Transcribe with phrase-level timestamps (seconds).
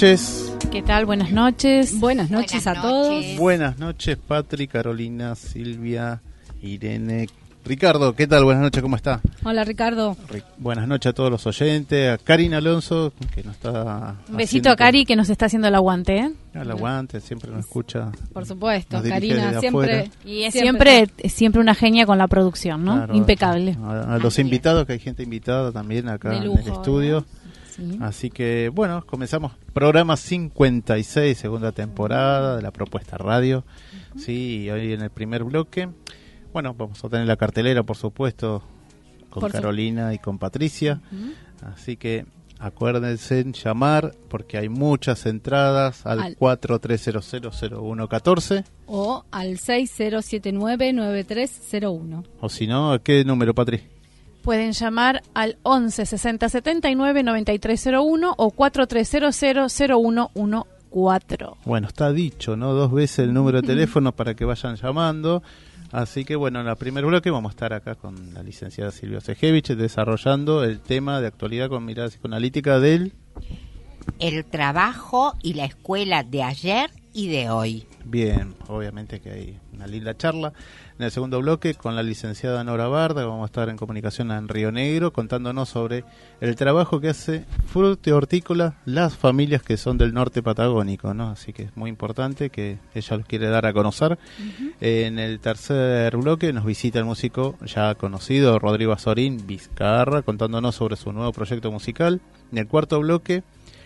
[0.00, 0.56] noches.
[0.72, 1.04] ¿Qué tal?
[1.04, 2.00] Buenas noches.
[2.00, 3.36] Buenas noches a todos.
[3.36, 6.22] Buenas noches, Patri, Carolina, Silvia,
[6.62, 7.26] Irene.
[7.66, 8.44] Ricardo, ¿qué tal?
[8.44, 9.20] Buenas noches, ¿cómo está?
[9.44, 10.16] Hola, Ricardo.
[10.56, 14.16] buenas noches a todos los oyentes, a Karina Alonso, que nos está...
[14.30, 16.32] Un besito a Cari, que nos está haciendo el aguante, ¿eh?
[16.54, 18.10] El aguante, siempre nos escucha.
[18.32, 20.10] Por supuesto, Karina, siempre...
[20.24, 23.06] Y es siempre, siempre una genia con la producción, ¿no?
[23.14, 23.76] Impecable.
[23.84, 27.26] A, los invitados, que hay gente invitada también acá en el estudio.
[28.00, 33.64] Así que bueno, comenzamos programa 56, segunda temporada de la propuesta radio.
[34.16, 35.88] Sí, hoy en el primer bloque.
[36.52, 38.62] Bueno, vamos a tener la cartelera, por supuesto,
[39.30, 41.00] con Carolina y con Patricia.
[41.62, 42.26] Así que
[42.58, 52.24] acuérdense en llamar porque hay muchas entradas al, al 43000114 o al 60799301.
[52.40, 53.88] O si no, ¿a qué número, Patricia?
[54.42, 60.66] Pueden llamar al 11 60 79 9301 o 4300 0114.
[61.64, 62.72] Bueno, está dicho, ¿no?
[62.72, 65.42] Dos veces el número de teléfono para que vayan llamando.
[65.92, 69.20] Así que bueno, en el primer bloque vamos a estar acá con la licenciada Silvia
[69.20, 73.12] Sejevich desarrollando el tema de actualidad con mirada psicoanalítica del...
[74.18, 77.86] El trabajo y la escuela de ayer y de hoy.
[78.04, 80.52] Bien, obviamente que hay una linda charla.
[81.00, 84.48] En el segundo bloque, con la licenciada Nora Barda, vamos a estar en comunicación en
[84.48, 86.04] Río Negro, contándonos sobre
[86.42, 91.30] el trabajo que hace Fruto Hortícola, las familias que son del norte patagónico, ¿no?
[91.30, 94.18] Así que es muy importante que ella los quiere dar a conocer.
[94.82, 100.96] en el tercer bloque nos visita el músico ya conocido, Rodrigo Azorín Vizcarra, contándonos sobre
[100.96, 102.20] su nuevo proyecto musical.
[102.52, 103.42] En el cuarto bloque,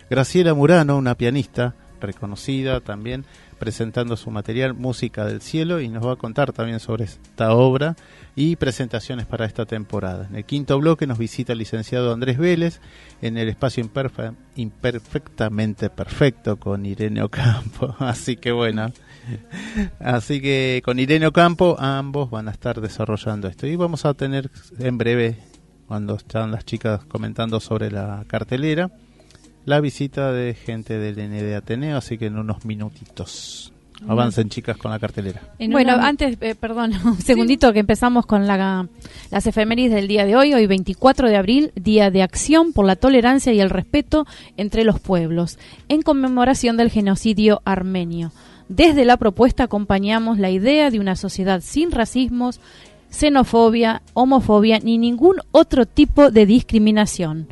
[0.09, 3.25] Graciela Murano, una pianista reconocida también,
[3.57, 7.95] presentando su material Música del Cielo y nos va a contar también sobre esta obra
[8.35, 10.27] y presentaciones para esta temporada.
[10.29, 12.81] En el quinto bloque nos visita el licenciado Andrés Vélez
[13.21, 13.83] en el espacio
[14.55, 17.95] imperfectamente perfecto con Irene Ocampo.
[17.99, 18.91] Así que bueno,
[19.99, 24.51] así que con Irene Ocampo ambos van a estar desarrollando esto y vamos a tener
[24.79, 25.37] en breve
[25.87, 28.91] cuando están las chicas comentando sobre la cartelera
[29.65, 33.71] la visita de gente del ND Ateneo, así que en unos minutitos.
[34.07, 35.41] Avancen chicas con la cartelera.
[35.69, 38.87] bueno, antes, eh, perdón, un segundito que empezamos con la,
[39.31, 42.97] las efemérides del día de hoy, hoy 24 de abril, Día de Acción por la
[42.97, 44.27] Tolerancia y el Respeto
[44.57, 48.31] entre los Pueblos, en conmemoración del genocidio armenio.
[48.67, 52.59] Desde la propuesta acompañamos la idea de una sociedad sin racismos,
[53.09, 57.47] xenofobia, homofobia ni ningún otro tipo de discriminación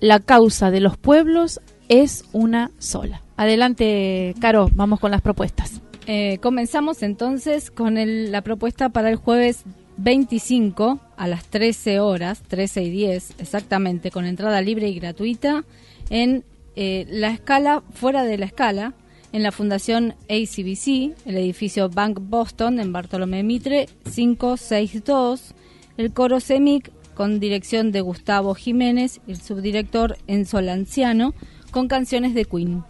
[0.00, 3.22] la causa de los pueblos es una sola.
[3.36, 5.80] Adelante, Caro, vamos con las propuestas.
[6.06, 9.64] Eh, comenzamos entonces con la propuesta para el jueves
[9.98, 15.64] 25 a las 13 horas, 13 y 10 exactamente, con entrada libre y gratuita
[16.08, 16.42] en
[16.74, 18.94] eh, la escala, fuera de la escala,
[19.32, 25.54] en la Fundación ACBC, el edificio Bank Boston en Bartolomé Mitre 562,
[25.96, 31.34] el coro CEMIC con dirección de Gustavo Jiménez y el subdirector Enzo Lanciano,
[31.70, 32.82] con canciones de Queen,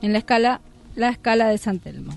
[0.00, 0.60] en la escala,
[0.94, 2.12] la escala de San Telmo.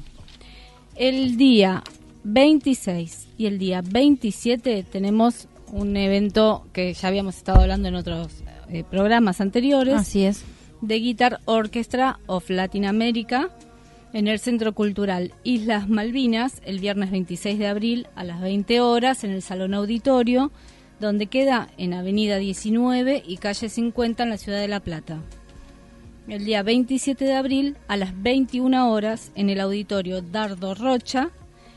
[0.95, 1.83] El día
[2.23, 8.43] 26 y el día 27 tenemos un evento que ya habíamos estado hablando en otros
[8.69, 9.95] eh, programas anteriores.
[9.95, 10.43] Así es.
[10.85, 13.49] The Guitar Orchestra of Latin America
[14.13, 19.23] en el Centro Cultural Islas Malvinas el viernes 26 de abril a las 20 horas
[19.23, 20.51] en el Salón Auditorio,
[20.99, 25.19] donde queda en Avenida 19 y Calle 50 en la Ciudad de La Plata.
[26.27, 31.29] El día 27 de abril a las 21 horas en el Auditorio Dardo Rocha,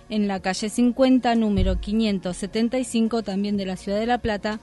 [0.09, 4.59] en la calle 50, número 575, también de la Ciudad de La Plata.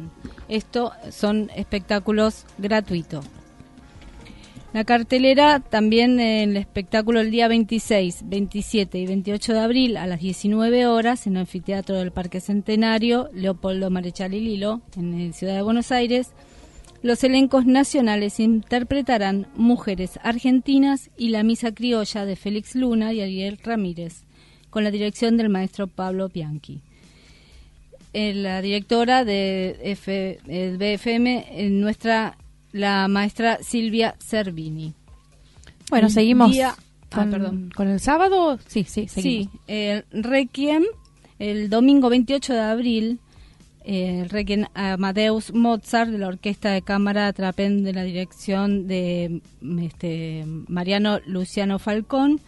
[0.48, 3.24] Estos son espectáculos gratuitos.
[4.72, 10.06] La cartelera también en el espectáculo el día 26, 27 y 28 de abril a
[10.06, 15.32] las 19 horas en el anfiteatro del Parque Centenario Leopoldo Marechal y Lilo en la
[15.32, 16.32] ciudad de Buenos Aires.
[17.02, 23.58] Los elencos nacionales interpretarán Mujeres Argentinas y La Misa Criolla de Félix Luna y Ariel
[23.62, 24.24] Ramírez,
[24.70, 26.80] con la dirección del maestro Pablo Bianchi.
[28.12, 29.96] Eh, la directora de
[30.48, 32.36] el BFM, eh, nuestra
[32.72, 34.94] la maestra Silvia Cervini.
[35.90, 36.74] Bueno, seguimos día-
[37.12, 37.70] ah, perdón.
[37.74, 38.58] con el sábado.
[38.66, 39.52] Sí, sí, seguimos.
[39.52, 40.84] Sí, el Requiem,
[41.38, 43.20] el domingo 28 de abril,
[43.84, 49.40] eh, el Requiem Amadeus Mozart de la Orquesta de Cámara Trapen de la dirección de
[49.60, 52.40] mm, este, Mariano Luciano Falcón,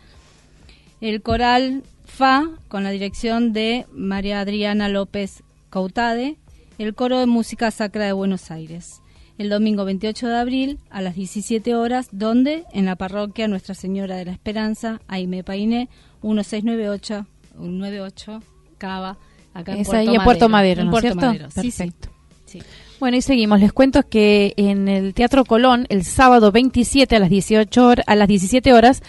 [1.00, 6.36] el coral Fa con la dirección de María Adriana López Cautade,
[6.78, 9.00] el coro de música sacra de Buenos Aires.
[9.38, 14.16] El domingo 28 de abril a las 17 horas, donde en la parroquia Nuestra Señora
[14.16, 15.88] de la Esperanza, Aime Painé,
[16.22, 17.24] 1698
[17.56, 18.42] 98
[18.78, 19.16] Cava,
[19.54, 21.26] acá en Es Puerto ahí en Puerto Madero, ¿no es Puerto cierto?
[21.26, 21.78] Madero, sí, sí.
[21.78, 22.08] Perfecto.
[22.46, 22.62] sí.
[23.00, 23.60] Bueno, y seguimos.
[23.60, 28.16] Les cuento que en el Teatro Colón, el sábado 27 a las 18 horas, a
[28.16, 29.02] las 17 horas,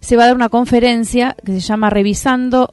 [0.00, 2.72] se va a dar una conferencia que se llama Revisando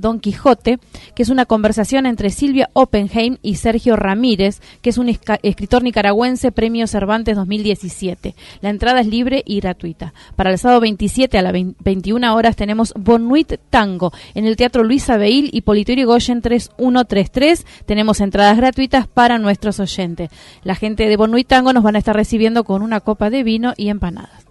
[0.00, 0.78] Don Quijote,
[1.14, 6.52] que es una conversación entre Silvia Oppenheim y Sergio Ramírez, que es un escritor nicaragüense,
[6.52, 8.34] Premio Cervantes 2017.
[8.60, 10.14] La entrada es libre y gratuita.
[10.36, 14.84] Para el sábado 27 a las 20 21 horas tenemos Bonuit Tango en el Teatro
[14.84, 17.66] Luisa Beil y Politorio Goyen 3133.
[17.86, 20.30] Tenemos entradas gratuitas para nuestros oyentes.
[20.62, 23.74] La gente de Bonuit Tango nos van a estar recibiendo con una copa de vino
[23.76, 24.46] y empanadas.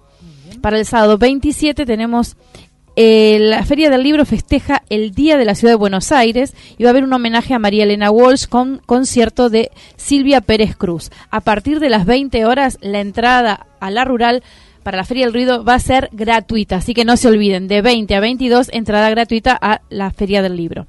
[0.62, 2.36] Para el sábado 27 tenemos
[3.02, 6.84] eh, la Feria del Libro festeja el Día de la Ciudad de Buenos Aires y
[6.84, 11.10] va a haber un homenaje a María Elena Walsh con concierto de Silvia Pérez Cruz.
[11.32, 14.44] A partir de las 20 horas, la entrada a la rural
[14.84, 17.82] para la Feria del Ruido va a ser gratuita, así que no se olviden, de
[17.82, 20.86] 20 a 22, entrada gratuita a la Feria del Libro.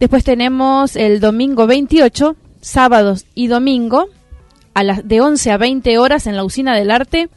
[0.00, 4.08] Después tenemos el domingo 28, sábados y domingo,
[4.72, 7.28] a las de 11 a 20 horas en la Usina del Arte,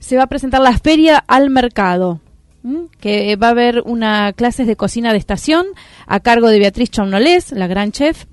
[0.00, 2.20] se va a presentar la Feria al Mercado.
[3.00, 5.66] Que va a haber una clases de cocina de estación
[6.06, 8.24] a cargo de Beatriz Chaunolés, la gran chef,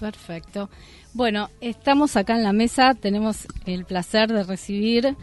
[0.00, 0.68] Perfecto.
[1.14, 5.14] Bueno, estamos acá en la mesa, tenemos el placer de recibir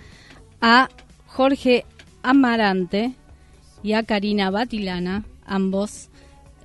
[0.62, 0.88] a
[1.28, 1.84] Jorge
[2.24, 3.12] Amarante
[3.84, 6.08] y a Karina Batilana, ambos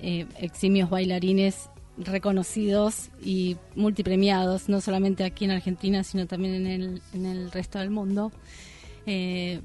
[0.01, 7.01] eh, eximios bailarines reconocidos y multipremiados, no solamente aquí en Argentina, sino también en el,
[7.13, 8.31] en el resto del mundo.
[9.05, 9.59] Eh,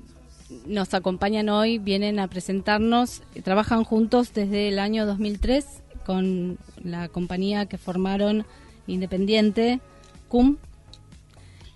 [0.66, 5.66] nos acompañan hoy, vienen a presentarnos, eh, trabajan juntos desde el año 2003
[6.04, 8.44] con la compañía que formaron
[8.86, 9.80] independiente,
[10.28, 10.56] CUM.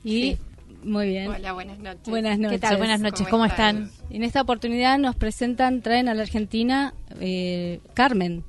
[0.02, 0.38] Y Sí.
[0.82, 1.28] muy bien.
[1.28, 2.08] Hola, buenas noches.
[2.08, 2.60] Buenas noches.
[2.60, 2.76] ¿Qué tal?
[2.78, 3.90] Buenas noches, ¿cómo están?
[4.10, 8.44] En esta oportunidad nos presentan, traen a la Argentina eh, Carmen.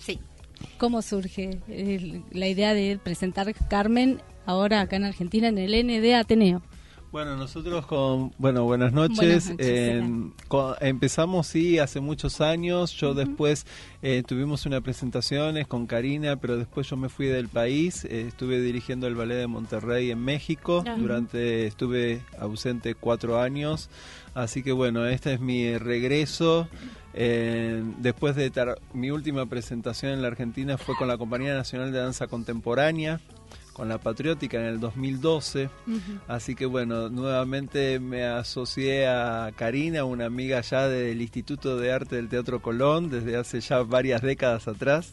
[0.00, 0.18] Sí.
[0.78, 6.14] ¿Cómo surge eh, la idea de presentar Carmen ahora acá en Argentina en el ND
[6.14, 6.62] Ateneo?
[7.14, 9.16] Bueno, nosotros con, bueno, buenas noches.
[9.16, 12.90] Buenas noches, co- empezamos, sí, hace muchos años.
[12.90, 13.66] Yo después
[14.02, 18.04] eh, tuvimos unas presentaciones con Karina, pero después yo me fui del país.
[18.04, 20.82] Eh, estuve dirigiendo el ballet de Monterrey en México.
[20.98, 23.90] Durante, estuve ausente cuatro años.
[24.34, 26.66] Así que bueno, este es mi regreso.
[27.14, 31.92] Eh, después de tar- mi última presentación en la Argentina fue con la Compañía Nacional
[31.92, 33.20] de Danza Contemporánea,
[33.74, 35.68] con la Patriótica en el 2012.
[36.28, 42.16] Así que bueno, nuevamente me asocié a Karina, una amiga ya del Instituto de Arte
[42.16, 45.12] del Teatro Colón, desde hace ya varias décadas atrás.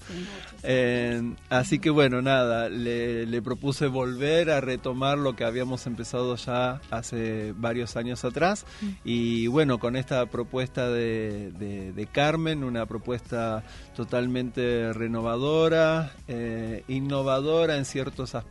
[0.63, 6.35] Eh, así que bueno, nada, le, le propuse volver a retomar lo que habíamos empezado
[6.35, 8.65] ya hace varios años atrás.
[9.03, 13.63] Y bueno, con esta propuesta de, de- de Carmen, una propuesta
[13.95, 18.50] totalmente renovadora, eh, innovadora en ciertos aspectos,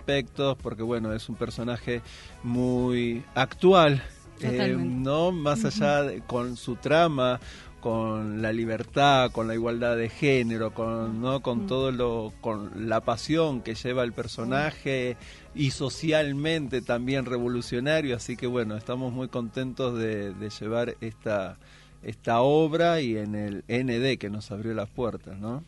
[0.62, 2.02] porque bueno, es un personaje
[2.42, 4.02] muy actual,
[4.40, 4.76] eh.
[4.78, 5.32] ¿no?
[5.32, 7.40] Más allá de, con su trama,
[7.80, 11.40] con la libertad, con la igualdad de género, con, ¿no?
[11.40, 15.16] con todo lo, con la pasión que lleva el personaje
[15.54, 21.56] y socialmente también revolucionario, así que bueno, estamos muy contentos de, de llevar esta
[22.02, 25.64] esta obra y en el ND que nos abrió las puertas, ¿no?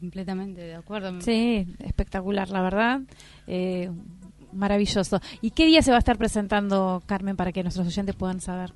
[0.00, 1.20] Completamente de acuerdo.
[1.20, 3.00] Sí, espectacular, la verdad.
[3.46, 3.90] Eh,
[4.52, 5.20] maravilloso.
[5.40, 8.72] ¿Y qué día se va a estar presentando, Carmen, para que nuestros oyentes puedan saber?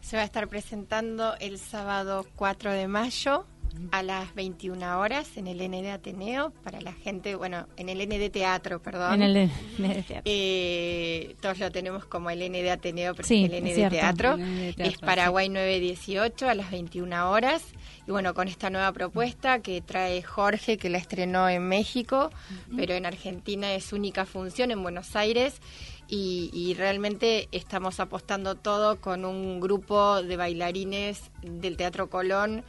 [0.00, 3.46] Se va a estar presentando el sábado 4 de mayo
[3.92, 8.30] a las 21 horas en el ND Ateneo para la gente, bueno, en el ND
[8.30, 9.14] Teatro, perdón.
[9.14, 10.22] En el, el teatro.
[10.24, 13.96] Eh, todos lo tenemos como el ND Ateneo, pero Sí, es el ND cierto.
[13.96, 14.32] Teatro.
[14.34, 17.62] El ND Teatro, es Paraguay 918 a las 21 horas.
[18.06, 22.30] Y bueno, con esta nueva propuesta que trae Jorge, que la estrenó en México,
[22.76, 25.60] pero en Argentina es única función en Buenos Aires.
[26.08, 32.62] Y, y realmente estamos apostando todo con un grupo de bailarines del Teatro Colón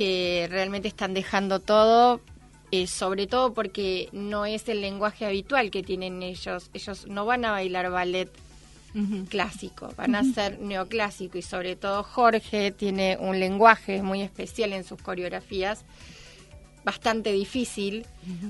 [0.00, 2.22] que realmente están dejando todo,
[2.70, 6.70] eh, sobre todo porque no es el lenguaje habitual que tienen ellos.
[6.72, 8.30] Ellos no van a bailar ballet
[9.28, 14.84] clásico, van a ser neoclásico y sobre todo Jorge tiene un lenguaje muy especial en
[14.84, 15.84] sus coreografías,
[16.82, 18.06] bastante difícil,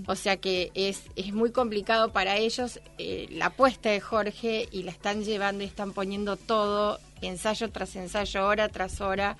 [0.07, 4.85] o sea que es, es muy complicado para ellos eh, la apuesta de Jorge y
[4.85, 9.37] la están llevando y están poniendo todo, ensayo tras ensayo, hora tras hora.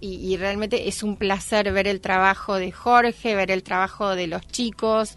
[0.00, 4.26] Y, y realmente es un placer ver el trabajo de Jorge, ver el trabajo de
[4.26, 5.16] los chicos,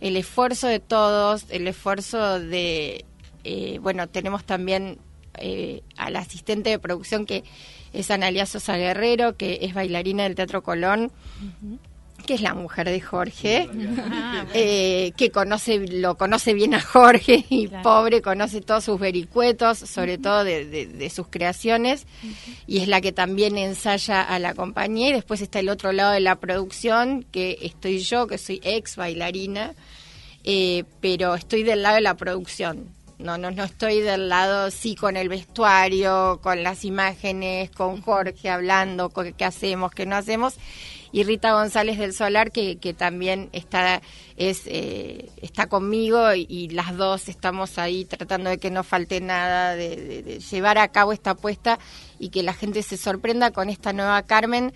[0.00, 3.04] el esfuerzo de todos, el esfuerzo de,
[3.44, 4.98] eh, bueno, tenemos también
[5.38, 7.44] eh, al asistente de producción que
[7.92, 11.12] es Analia Sosa Guerrero, que es bailarina del Teatro Colón,
[12.26, 13.68] que es la mujer de Jorge,
[14.54, 17.82] eh, que conoce, lo conoce bien a Jorge y Claro.
[17.82, 22.06] pobre conoce todos sus vericuetos, sobre todo de, de- de sus creaciones,
[22.66, 25.10] y es la que también ensaya a la compañía.
[25.10, 28.96] Y después está el otro lado de la producción, que estoy yo, que soy ex
[28.96, 29.74] bailarina,
[30.44, 32.88] eh, pero estoy del lado de la producción.
[33.16, 38.50] No, no, no estoy del lado, sí, con el vestuario, con las imágenes, con Jorge
[38.50, 40.54] hablando, con qué hacemos, qué no hacemos.
[41.14, 44.02] Y Rita González del Solar, que, que también está,
[44.36, 49.20] es, eh, está conmigo y, y las dos estamos ahí tratando de que no falte
[49.20, 51.78] nada, de, de- de llevar a cabo esta apuesta
[52.18, 54.72] y que la gente se sorprenda con esta nueva Carmen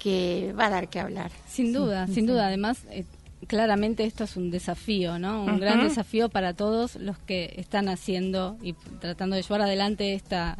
[0.00, 1.30] que va a dar que hablar.
[1.48, 2.48] Sin duda, sin duda.
[2.48, 3.04] Además, eh,
[3.46, 5.44] claramente esto es un desafío, ¿no?
[5.44, 10.58] Un gran desafío para todos los que están haciendo y tratando de llevar adelante esta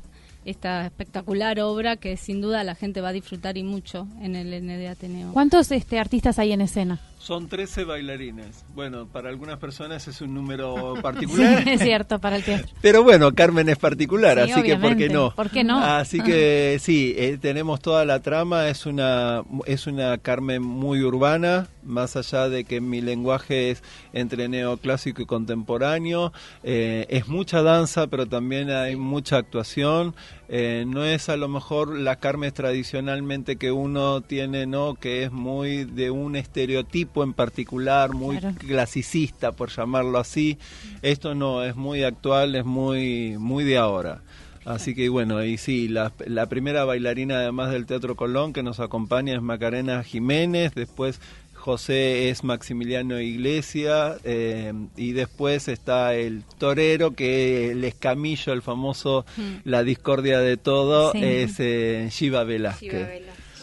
[0.50, 4.48] esta espectacular obra que sin duda la gente va a disfrutar y mucho en el
[4.64, 5.32] ND Ateneo.
[5.32, 7.00] ¿Cuántos este, artistas hay en escena?
[7.18, 8.64] Son 13 bailarines.
[8.74, 11.62] Bueno, para algunas personas es un número particular.
[11.68, 12.68] es cierto, para el teatro.
[12.80, 15.34] Pero bueno, Carmen es particular, Sí, así que ¿por qué no?
[15.34, 15.78] ¿Por qué no?
[15.78, 21.68] Así que sí, eh, tenemos toda la trama, es una es una Carmen muy urbana,
[21.82, 28.06] más allá de que mi lenguaje es entre neoclásico y contemporáneo, eh, es mucha danza,
[28.06, 30.14] pero también hay mucha actuación.
[30.48, 34.94] Eh, no es a lo mejor la Carmen tradicionalmente que uno tiene, ¿no?
[34.94, 38.56] Que es muy de un estereotipo en particular, muy Claro.
[38.58, 40.58] clasicista, por llamarlo así.
[41.02, 44.22] Esto no, es muy actual, es muy, muy de ahora.
[44.64, 48.80] Así que bueno, y sí, la, la primera bailarina además del Teatro Colón que nos
[48.80, 51.20] acompaña es Macarena Jiménez, después
[51.58, 59.26] José es Maximiliano Iglesia eh, y después está el torero que el escamillo, el famoso
[59.64, 61.20] La discordia de todo, Sí.
[61.22, 62.92] es eh, Shiva Velázquez.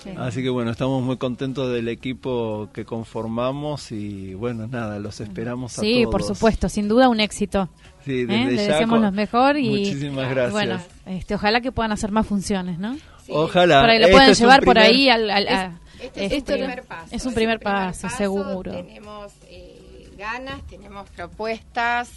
[0.04, 0.26] Shiva.
[0.28, 5.74] Así que bueno, estamos muy contentos del equipo que conformamos y bueno, nada, los esperamos
[5.74, 5.88] a todos.
[5.88, 7.70] Sí, por supuesto, sin duda un éxito.
[8.06, 8.26] Sí, ¿eh?
[8.28, 10.52] desde Le deseamos lo mejor y Muchísimas gracias.
[10.52, 12.96] bueno, este, ojalá que puedan hacer más funciones, ¿no?
[13.30, 13.82] Ojalá.
[13.82, 15.28] Para que lo Este puedan es un llevar por ahí al...
[15.32, 17.16] al- a- Este es este, un primer paso.
[17.16, 18.72] es un primer paso, seguro.
[18.72, 22.10] Tenemos eh, ganas, tenemos propuestas,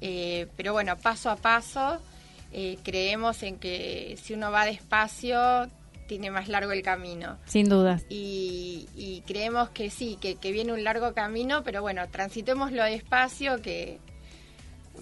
[0.00, 1.98] eh, pero bueno, paso a paso,
[2.52, 5.68] eh, creemos en que si uno va despacio,
[6.06, 7.36] tiene más largo el camino.
[7.46, 8.04] Sin dudas.
[8.08, 13.62] Y, y creemos que sí, que, que viene un largo camino, pero bueno, transitémoslo despacio,
[13.62, 14.00] que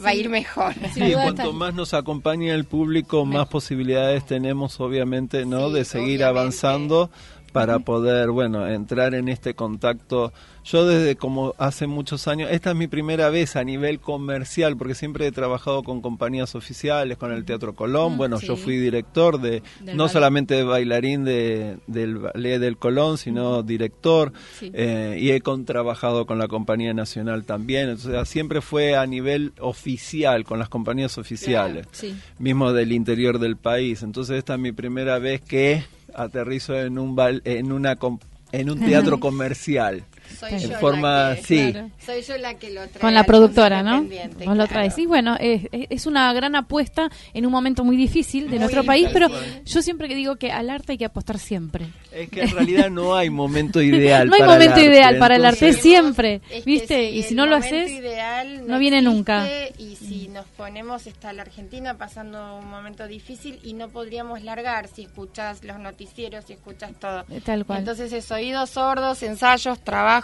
[0.05, 0.75] va a ir mejor.
[0.93, 5.69] Sí, duda cuanto más nos acompaña el público, más posibilidades tenemos, obviamente, ¿no?
[5.69, 6.25] Sí, de seguir obviamente.
[6.25, 7.11] avanzando
[7.53, 10.33] para poder, bueno, entrar en este contacto.
[10.65, 14.95] Yo desde como hace muchos años, esta es mi primera vez a nivel comercial, porque
[14.95, 18.19] siempre he trabajado con compañías oficiales, con el Teatro Colón.
[18.19, 20.13] Bueno, yo fui director de, Del no ballet.
[20.13, 24.33] solamente de bailarín de, del ballet del Colón, sino director.
[24.59, 24.71] Sí.
[24.75, 27.89] Eh, y he contrabajado con la compañía nacional también.
[27.91, 32.15] O sea, siempre fue a nivel oficial, con las compañías oficiales, Sí.
[32.39, 34.03] mismo del interior del país.
[34.03, 35.83] Entonces esta es mi primera vez que
[36.15, 38.19] aterrizo en un bal- en una com-
[38.53, 40.05] en un teatro comercial.
[40.39, 41.73] Soy En yo la forma, que- sí.
[41.73, 41.91] Claro.
[42.05, 43.01] Soy yo la que lo trae.
[43.01, 44.07] Con la productora, ¿no?
[44.45, 44.97] Vos lo traes.
[44.99, 48.85] Y bueno, es, es una gran apuesta en un momento muy difícil de Muy nuestro
[48.85, 49.29] país, pero
[49.65, 51.87] yo siempre que digo que al arte hay que apostar siempre.
[52.13, 54.27] Es que en realidad no hay momento ideal.
[54.29, 57.11] no hay para el momento arte, ideal para el arte, siempre, Es que ¿viste?
[57.11, 59.47] sí, y si no lo haces, ideal no viene nunca.
[59.79, 64.89] Y si nos ponemos, está la Argentina pasando un momento difícil y no podríamos largar
[64.89, 67.25] si escuchas los noticieros, si escuchas todo.
[67.45, 67.81] Tal cual.
[67.81, 70.18] Entonces es oídos sordos, ensayos, trabajo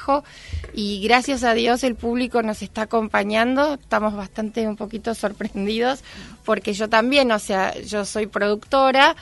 [0.73, 3.75] y gracias a Dios el público nos está acompañando.
[3.75, 6.03] Estamos bastante un poquito sorprendidos
[6.45, 9.17] porque yo también, o sea, yo soy productora,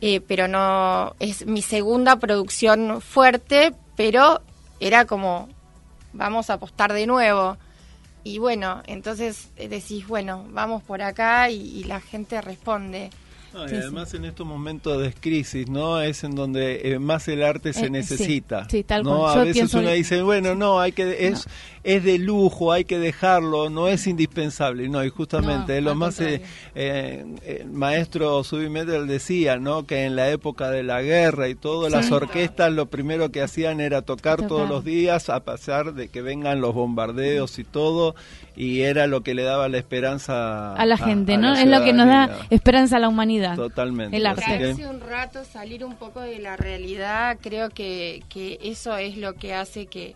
[0.00, 4.40] eh, pero no es mi segunda producción fuerte, pero
[4.80, 5.48] era como
[6.12, 7.56] vamos a apostar de nuevo.
[8.24, 13.10] Y bueno, entonces decís, bueno, vamos por acá y la gente responde.
[13.52, 16.00] No, y Sí, además en estos momentos de crisis, ¿no?
[16.00, 18.66] Es en donde eh, más el arte Eh, se sí, necesita.
[18.68, 19.18] sí, tal ¿no?
[19.18, 19.38] cual.
[19.40, 21.46] A Yo veces uno dice, bueno, no, hay que es
[21.84, 24.88] es de lujo, hay que dejarlo, no es indispensable.
[24.90, 26.42] No, y justamente No, lo más eh,
[26.74, 29.86] eh, el maestro Subimetal decía, ¿no?
[29.86, 33.80] Que en la época de la guerra y todo, las orquestas lo primero que hacían
[33.80, 34.48] era tocar Tocar.
[34.48, 38.14] todos los días a pesar de que vengan los bombardeos y todo
[38.54, 41.52] y era lo que le daba la esperanza a la gente, a ¿no?
[41.54, 43.37] la Es lo que nos da esperanza a la humanidad.
[43.56, 44.16] Totalmente.
[44.16, 44.44] El arte.
[44.58, 49.16] que- Hace un rato salir un poco de la realidad, creo que, que eso es
[49.16, 50.14] lo que hace que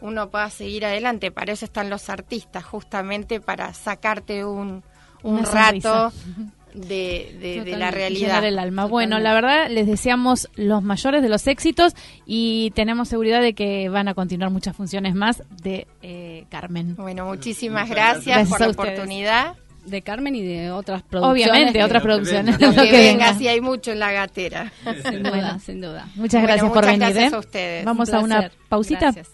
[0.00, 1.30] uno pueda seguir adelante.
[1.30, 4.82] Para eso están los artistas, justamente para sacarte un,
[5.22, 6.52] un Una rato sonrisa.
[6.74, 8.26] de, de- la realidad.
[8.28, 8.84] llenar el alma.
[8.86, 11.94] Bueno, la verdad les deseamos los mayores de los éxitos
[12.26, 16.96] y tenemos seguridad de que van a continuar muchas funciones más de eh, Carmen.
[16.96, 18.48] Bueno, muchísimas Muchas gracias, gracias.
[18.50, 18.90] por la ustedes.
[18.98, 19.54] oportunidad.
[19.86, 21.46] De Carmen y de otras producciones.
[21.48, 22.60] Obviamente, otras producciones.
[22.60, 24.72] lo que que venga, si hay mucho en la gatera.
[25.08, 26.08] Sin duda, sin duda.
[26.14, 26.98] Muchas Bueno, gracias por venir.
[27.00, 27.36] gracias ¿eh?
[27.36, 27.84] a ustedes.
[27.84, 29.12] Vamos Un a una pausita.
[29.12, 29.30] Gracias.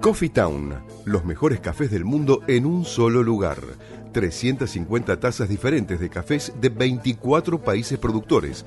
[0.00, 3.58] Coffee Town, los mejores cafés del mundo en un solo lugar.
[4.12, 8.66] 350 tazas diferentes de cafés de 24 países productores.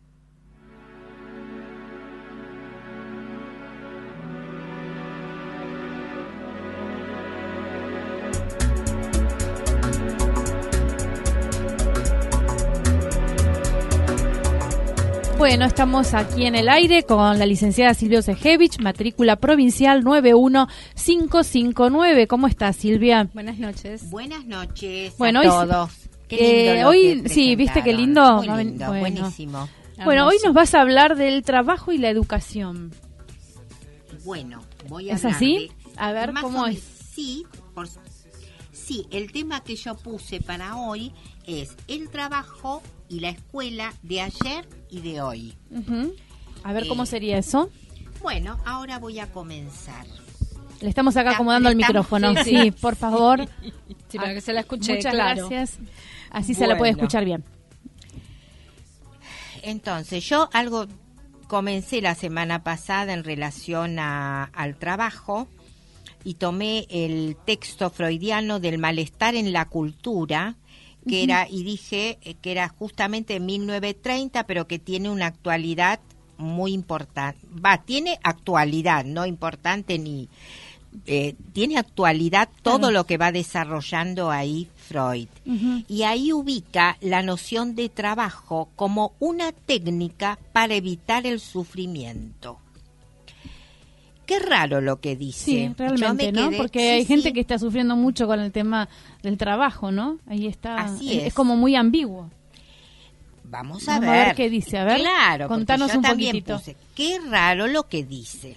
[15.41, 22.27] Bueno, estamos aquí en el aire con la licenciada Silvia Sejevich, matrícula provincial 91559.
[22.27, 23.27] ¿Cómo estás, Silvia?
[23.33, 24.07] Buenas noches.
[24.11, 25.89] Buenas noches Bueno, a hoy sí- todos.
[26.27, 28.43] Qué eh, lindo hoy- sí, ¿viste qué lindo?
[28.43, 28.99] Muy lindo, Bueno.
[28.99, 29.67] buenísimo.
[30.05, 32.91] Bueno, hoy nos vas a hablar del trabajo y la educación.
[34.23, 35.57] Bueno, voy a ¿Es hablar así?
[35.57, 36.83] de- A ver, ¿cómo es?
[37.15, 37.89] Sí, por-
[38.71, 41.11] sí, el tema que yo puse para hoy
[41.45, 45.53] es el trabajo y la escuela de ayer y de hoy.
[46.63, 47.69] A ver, Eh, ¿cómo sería eso?
[48.21, 50.05] Bueno, ahora voy a comenzar.
[50.79, 52.33] Le estamos acá acomodando el micrófono.
[52.43, 53.47] sí, Sí, por favor.
[54.09, 55.47] Sí, para que se la escuche Muchas claro.
[55.47, 55.79] gracias.
[56.31, 57.45] Así se la puede escuchar bien.
[59.63, 60.87] Entonces, yo algo
[61.47, 65.47] comencé la semana pasada en relación a- al trabajo
[66.23, 70.55] y tomé el texto freudiano del malestar en la cultura,
[71.07, 75.99] que era, y dije eh, que era justamente en 1930, pero que tiene una actualidad
[76.37, 77.39] muy importante.
[77.63, 80.27] Va, tiene actualidad, no importante ni...
[81.05, 82.93] eh, tiene actualidad todo Claro.
[82.93, 85.27] lo que va desarrollando ahí Freud.
[85.87, 92.57] Y ahí ubica la noción de trabajo como una técnica para evitar el sufrimiento.
[94.31, 95.43] Qué raro lo que dice.
[95.43, 96.49] Sí, realmente, me ¿no?
[96.51, 97.33] quedé- Porque sí, hay gente sí.
[97.33, 98.87] que está sufriendo mucho con el tema
[99.23, 100.19] del trabajo, ¿no?
[100.27, 100.75] Ahí está.
[100.77, 101.27] Así es.
[101.27, 101.33] es.
[101.33, 102.29] como muy ambiguo.
[103.43, 104.19] Vamos a Vamos ver.
[104.21, 106.57] a ver qué dice, a ver, Claro, contanos yo un también poquitito.
[106.57, 108.55] puse, qué raro lo que dice.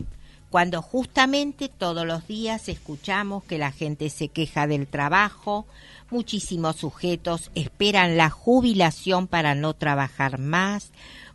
[0.51, 5.67] Cuando justamente todos los días escuchamos que la gente se queja del trabajo,
[6.11, 10.93] muchísimos sujetos esperan la jubilación para no trabajar más,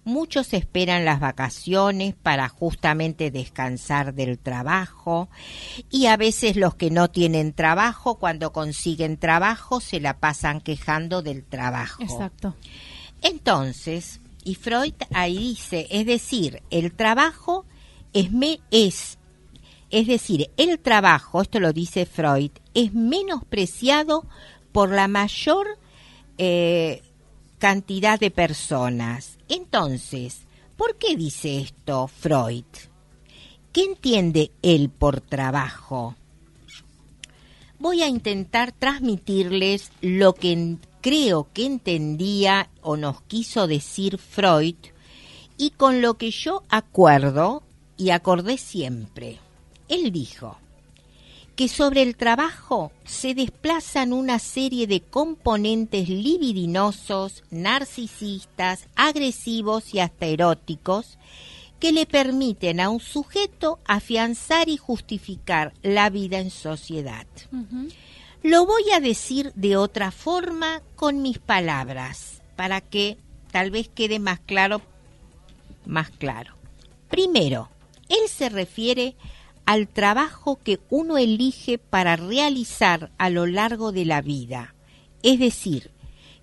[0.10, 5.30] muchos esperan las vacaciones para justamente descansar del trabajo
[5.90, 11.22] y a veces los que no tienen trabajo, cuando consiguen trabajo, se la pasan quejando
[11.22, 12.04] del trabajo.
[12.04, 12.56] Exacto.
[13.22, 17.66] Entonces, y Freud ahí dice, es decir, el trabajo
[18.14, 19.18] es, me, es,
[19.90, 24.26] es decir, el trabajo, esto lo dice Freud, es menospreciado
[24.72, 25.68] por la mayor
[26.38, 27.02] eh,
[27.60, 29.38] cantidad de personas.
[29.48, 30.42] Entonces,
[30.76, 32.66] ¿por qué dice esto Freud?
[33.72, 36.16] ¿Qué entiende él por trabajo?
[37.80, 44.76] voy a intentar transmitirles lo que creo que entendía o nos quiso decir Freud
[45.58, 47.64] y con lo que yo acuerdo
[47.98, 49.40] y acordé siempre.
[49.88, 50.58] Él dijo
[51.60, 60.28] que sobre el trabajo se desplazan una serie de componentes libidinosos, narcisistas, agresivos y hasta
[60.28, 61.18] eróticos
[61.78, 67.28] que le permiten a un sujeto afianzar y justificar la vida en sociedad.
[68.42, 73.18] Lo voy a decir de otra forma con mis palabras, para que
[73.52, 74.82] tal vez quede más claro,
[75.86, 76.56] más claro.
[77.10, 77.68] Primero,
[78.08, 79.18] él se refiere
[79.70, 84.74] al trabajo que uno elige para realizar a lo largo de la vida,
[85.22, 85.92] es decir,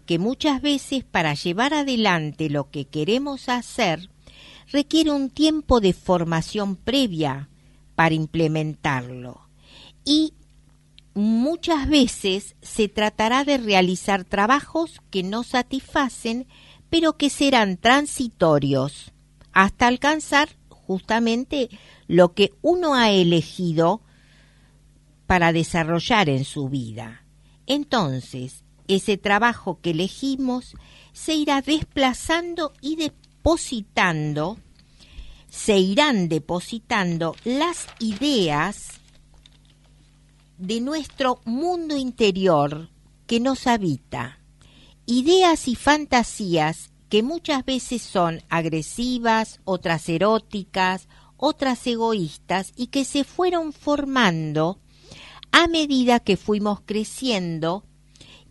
[0.07, 4.11] que muchas veces para llevar adelante lo que queremos hacer
[4.71, 7.49] requiere un tiempo de formación previa
[7.97, 9.41] para implementarlo.
[10.05, 10.33] Y
[11.13, 16.47] muchas veces se tratará de realizar trabajos que no satisfacen,
[16.91, 19.13] pero que serán transitorios
[19.51, 20.51] hasta alcanzar
[20.87, 21.69] justamente
[22.07, 24.01] lo que uno ha elegido
[25.27, 27.25] para desarrollar en su vida.
[27.67, 30.75] Entonces, ese trabajo que elegimos
[31.13, 34.59] se irá desplazando y depositando,
[35.49, 39.01] se irán depositando las ideas
[40.59, 42.91] de nuestro mundo interior
[43.27, 44.39] que nos habita,
[45.05, 53.25] ideas y fantasías que muchas veces son agresivas, otras eróticas, otras egoístas y que se
[53.25, 54.81] fueron formando
[55.53, 57.85] a medida que fuimos creciendo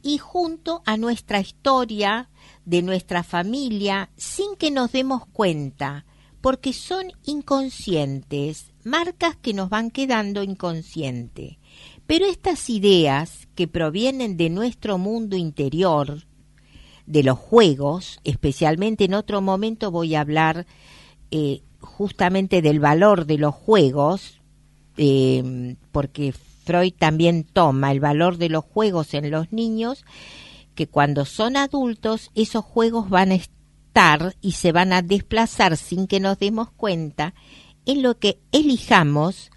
[0.01, 2.29] y junto a nuestra historia,
[2.63, 6.05] de nuestra familia, sin que nos demos cuenta,
[6.41, 11.59] porque son inconscientes, marcas que nos van quedando inconsciente.
[12.05, 16.27] Pero estas ideas que provienen de nuestro mundo interior,
[17.05, 20.65] de los juegos, especialmente en otro momento voy a hablar
[21.31, 24.39] eh, justamente del valor de los juegos,
[24.97, 26.33] eh, porque
[26.65, 30.03] Freud también toma el valor de los juegos en los niños,
[30.73, 36.07] que cuando son adultos esos juegos van a estar y se van a desplazar sin
[36.07, 37.33] que nos demos cuenta
[37.85, 39.51] en lo que elijamos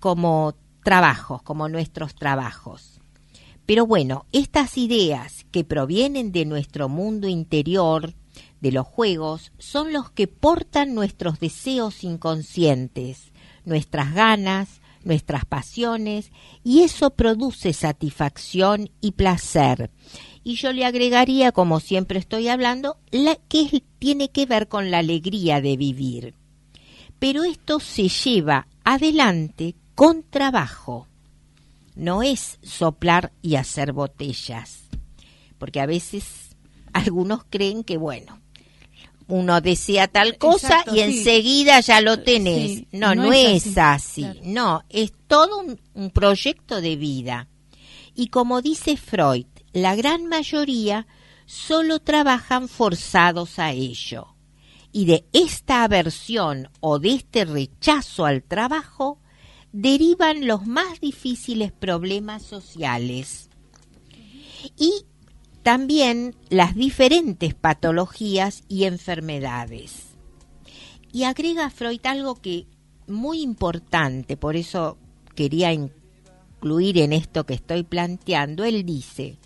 [0.00, 2.97] como trabajos, como nuestros trabajos.
[3.68, 8.14] Pero bueno, estas ideas que provienen de nuestro mundo interior,
[8.62, 13.30] de los juegos, son los que portan nuestros deseos inconscientes,
[13.66, 16.32] nuestras ganas, nuestras pasiones,
[16.64, 19.90] y eso produce satisfacción y placer.
[20.42, 25.00] Y yo le agregaría, como siempre estoy hablando, la que tiene que ver con la
[25.00, 26.34] alegría de vivir.
[27.18, 31.07] Pero esto se lleva adelante con trabajo.
[31.98, 34.84] No es soplar y hacer botellas.
[35.58, 36.56] Porque a veces
[36.92, 38.40] algunos creen que, bueno,
[39.26, 41.02] uno desea tal cosa Exacto, y sí.
[41.02, 42.70] enseguida ya lo tenés.
[42.70, 44.38] Sí, no, no, no es es así, así.
[44.38, 44.40] claro.
[44.44, 47.48] No, es todo un, un proyecto de vida.
[48.14, 51.08] Y como dice Freud, la gran mayoría
[51.46, 54.28] solo trabajan forzados a ello.
[54.92, 59.18] Y de esta aversión o de este rechazo al trabajo
[59.72, 63.48] derivan los más difíciles problemas sociales.
[64.76, 65.04] Y
[65.62, 70.06] también las diferentes patologías y enfermedades.
[71.12, 72.66] Y agrega Freud algo que
[73.06, 74.98] muy importante, por eso
[75.34, 79.38] quería incluir en esto que estoy planteando, él dice,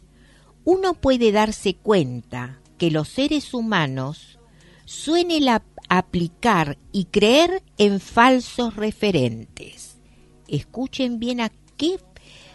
[0.65, 4.39] uno puede darse cuenta que los seres humanos
[4.85, 9.92] suelen ap- aplicar y creer en falsos referentes.
[10.53, 11.99] Escuchen bien a qué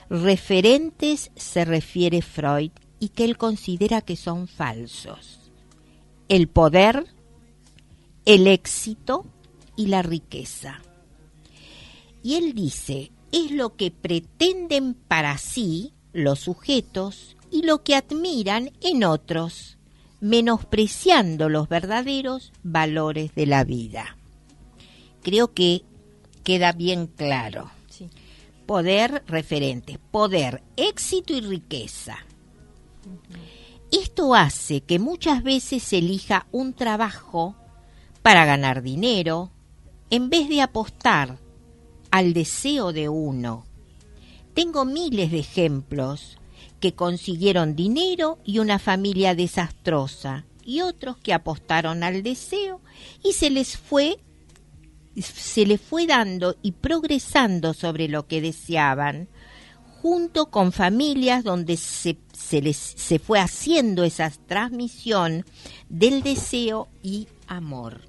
[0.07, 5.39] referentes se refiere Freud y que él considera que son falsos.
[6.29, 7.07] El poder,
[8.25, 9.25] el éxito
[9.75, 10.79] y la riqueza.
[12.21, 18.73] Y él dice, es lo que pretenden para sí los sujetos y lo que admiran
[18.81, 19.79] en otros,
[20.19, 24.17] menospreciando los verdaderos valores de la vida.
[25.23, 25.81] Creo que
[26.43, 27.71] queda bien claro.
[28.67, 32.17] Poder, referentes, poder, éxito y riqueza.
[33.91, 37.56] Esto hace que muchas veces se elija un trabajo
[38.21, 39.51] para ganar dinero
[40.10, 41.39] en vez de apostar
[42.12, 43.65] al deseo de uno.
[44.53, 46.38] Tengo miles de ejemplos
[46.82, 52.82] que consiguieron dinero y una familia desastrosa y otros que apostaron al deseo
[53.23, 54.17] y se les fue
[55.21, 59.27] se le fue dando y progresando sobre lo que deseaban,
[60.01, 65.45] junto con familias donde se, se les se fue haciendo esa transmisión
[65.89, 68.01] del deseo y amor.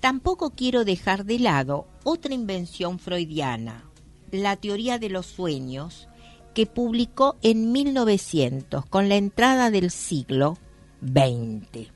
[0.00, 3.84] Tampoco quiero dejar de lado otra invención freudiana,
[4.30, 6.08] la teoría de los sueños,
[6.54, 10.58] que publicó en 1900 con la entrada del siglo
[11.02, 11.90] XX.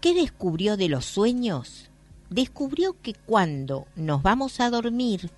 [0.00, 1.88] ¿Qué descubrió de los sueños?
[2.30, 5.30] Descubrió que cuando nos vamos a dormir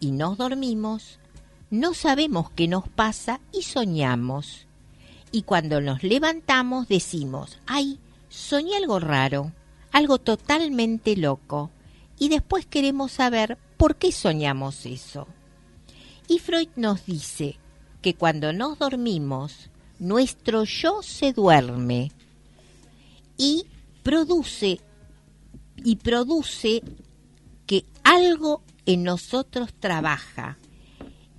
[0.00, 1.18] y nos dormimos,
[1.70, 4.66] no sabemos qué nos pasa y soñamos.
[5.30, 9.52] Y cuando nos levantamos decimos, ay, soñé algo raro,
[9.92, 11.70] algo totalmente loco,
[12.18, 15.26] y después queremos saber por qué soñamos eso.
[16.28, 17.58] Y Freud nos dice
[18.00, 22.12] que cuando nos dormimos, nuestro yo se duerme
[23.36, 23.66] y
[24.02, 24.80] produce
[25.84, 26.82] y produce
[27.66, 30.58] que algo en nosotros trabaja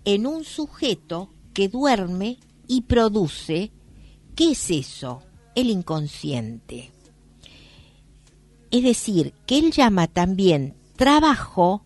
[0.05, 3.71] en un sujeto que duerme y produce
[4.35, 5.21] ¿qué es eso?
[5.55, 6.91] El inconsciente.
[8.71, 11.85] Es decir, que él llama también trabajo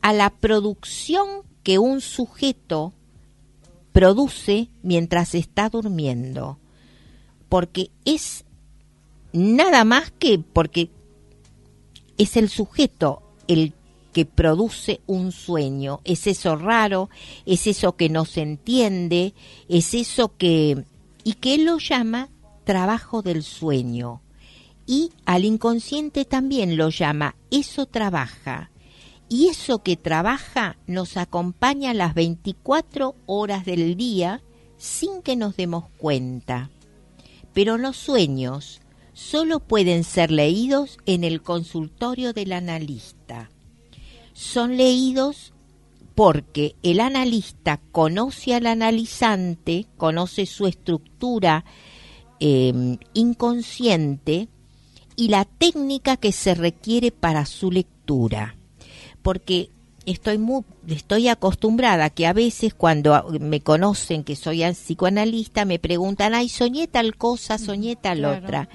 [0.00, 2.92] a la producción que un sujeto
[3.92, 6.58] produce mientras está durmiendo.
[7.48, 8.44] Porque es
[9.32, 10.90] nada más que porque
[12.20, 13.72] es el sujeto el
[14.12, 17.08] que produce un sueño, es eso raro,
[17.46, 19.32] es eso que no se entiende,
[19.70, 20.84] es eso que...
[21.24, 22.28] y que él lo llama
[22.64, 24.20] trabajo del sueño.
[24.86, 28.70] Y al inconsciente también lo llama eso trabaja.
[29.30, 34.42] Y eso que trabaja nos acompaña las 24 horas del día
[34.76, 36.68] sin que nos demos cuenta.
[37.54, 38.79] Pero los sueños
[39.20, 43.50] solo pueden ser leídos en el consultorio del analista.
[44.32, 45.52] Son leídos
[46.14, 51.64] porque el analista conoce al analizante, conoce su estructura
[52.40, 54.48] eh, inconsciente
[55.16, 58.56] y la técnica que se requiere para su lectura.
[59.22, 59.70] Porque
[60.06, 66.34] estoy muy, estoy acostumbrada que a veces cuando me conocen que soy psicoanalista me preguntan,
[66.34, 68.44] ay, soñé tal cosa, soñé tal Claro.
[68.44, 68.68] otra.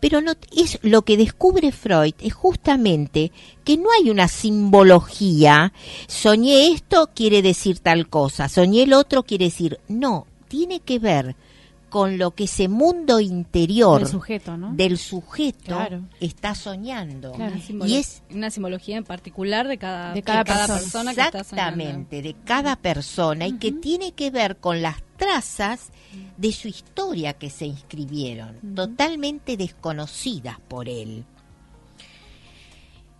[0.00, 3.32] Pero no, es lo que descubre Freud es justamente
[3.64, 5.72] que no hay una simbología,
[6.06, 11.36] soñé esto quiere decir tal cosa, soñé el otro quiere decir, no, tiene que ver
[11.88, 14.72] con lo que ese mundo interior El sujeto, ¿no?
[14.74, 16.02] del sujeto Claro.
[16.20, 17.32] está soñando.
[17.32, 17.54] Claro.
[17.54, 20.74] Una, simbolo- Y es una simbología en particular de cada, De cada persona.
[20.78, 21.82] persona que está soñando.
[21.82, 25.90] Exactamente, de cada persona y que tiene que ver con las trazas
[26.36, 31.24] de su historia que se inscribieron, totalmente desconocidas por él.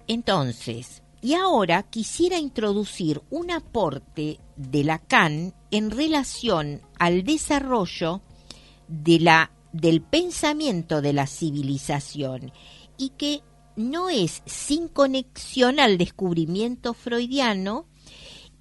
[0.07, 8.23] Entonces, y ahora quisiera introducir un aporte de Lacan en relación al desarrollo
[8.89, 12.53] de la del pensamiento de la civilización
[12.97, 13.43] y que
[13.77, 17.87] no es sin conexión al descubrimiento freudiano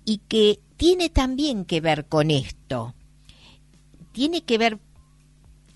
[0.06, 2.94] y que tiene también que ver con esto.
[4.12, 4.80] Tiene que ver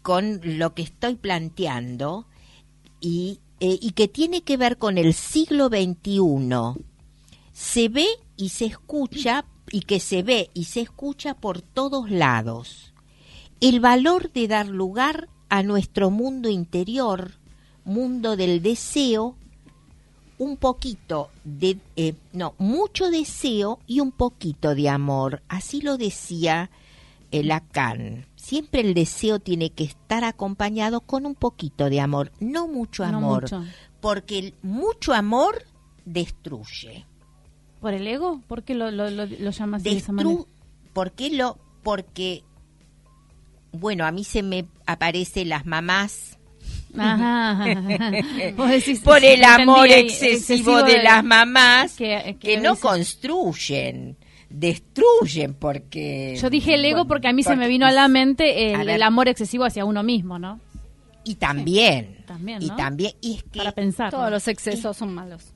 [0.02, 2.28] con lo que estoy planteando
[3.00, 6.84] y, eh, y que tiene que ver con el siglo XXI.
[7.52, 12.91] Se ve y se escucha y que se ve y se escucha por todos lados.
[13.62, 17.34] El valor de dar lugar a nuestro mundo interior,
[17.86, 19.36] mundo del deseo,
[20.40, 25.44] un poquito de, eh, no, mucho deseo y un poquito de amor.
[25.48, 26.72] Así lo decía
[27.30, 28.26] el Lacan.
[28.36, 33.18] Siempre el deseo tiene que estar acompañado con un poquito de amor, no mucho No
[33.20, 33.64] amor, mucho.
[34.00, 35.64] porque el mucho amor
[36.06, 37.06] destruye.
[37.80, 38.42] ¿Por el ego?
[38.48, 40.30] ¿Por qué lo, lo, lo, lo llamas de esa manera?
[40.36, 40.48] Destru
[40.94, 41.58] ¿Por qué lo?
[41.84, 42.44] Porque,
[43.72, 46.38] bueno, a mí se me aparecen las mamás
[46.98, 47.64] Ajá,
[48.70, 54.18] decís, por el amor excesivo de las mamás que, que, a no veces- construyen,
[54.50, 56.38] destruyen porque...
[56.42, 58.80] Yo dije el ego bueno, porque a mí se me vino a la mente el,
[58.80, 58.90] ver.
[58.90, 60.60] el amor excesivo hacia uno mismo, ¿no?
[61.24, 62.76] Y también, También, y ¿no?
[62.76, 64.10] también, y es que, Para pensar.
[64.12, 65.54] Todos los excesos son malos.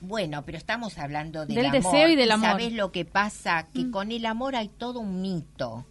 [0.00, 2.50] bueno, pero estamos hablando del, Del amor, deseo y del amor.
[2.52, 3.66] ¿Sabes lo que pasa?
[3.74, 5.86] Que con el amor hay todo un mito.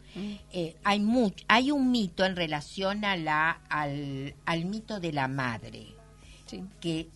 [0.53, 5.27] Eh, hay, much- hay un mito en relación a la, al, al mito de la
[5.27, 5.87] madre.
[6.45, 6.63] Sí.
[6.79, 7.09] que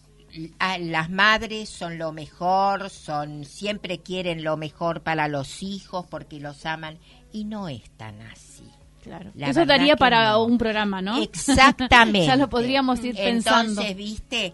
[0.59, 6.39] a- las madres son lo mejor, son siempre quieren lo mejor para los hijos porque
[6.39, 6.97] los aman
[7.31, 8.63] y no es tan así.
[9.03, 9.31] Claro.
[9.35, 10.43] La Eso daría para no.
[10.43, 11.21] un programa, ¿no?
[11.21, 12.25] Exactamente.
[12.27, 13.69] ya lo podríamos ir pensando.
[13.81, 14.53] Entonces, viste,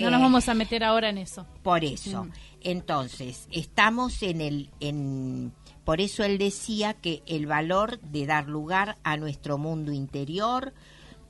[0.00, 1.46] No Eh, nos vamos a meter ahora en eso.
[1.62, 2.26] por eso.
[2.62, 5.52] Entonces, estamos en el en
[5.84, 10.72] por eso él decía que el valor de dar lugar a nuestro mundo interior,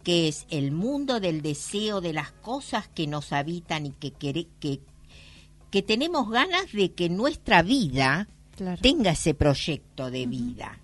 [0.02, 4.80] que es el mundo del deseo de las cosas que nos habitan y que que
[5.70, 8.80] que tenemos ganas de que nuestra vida Claro.
[8.80, 10.78] tenga ese proyecto de vida.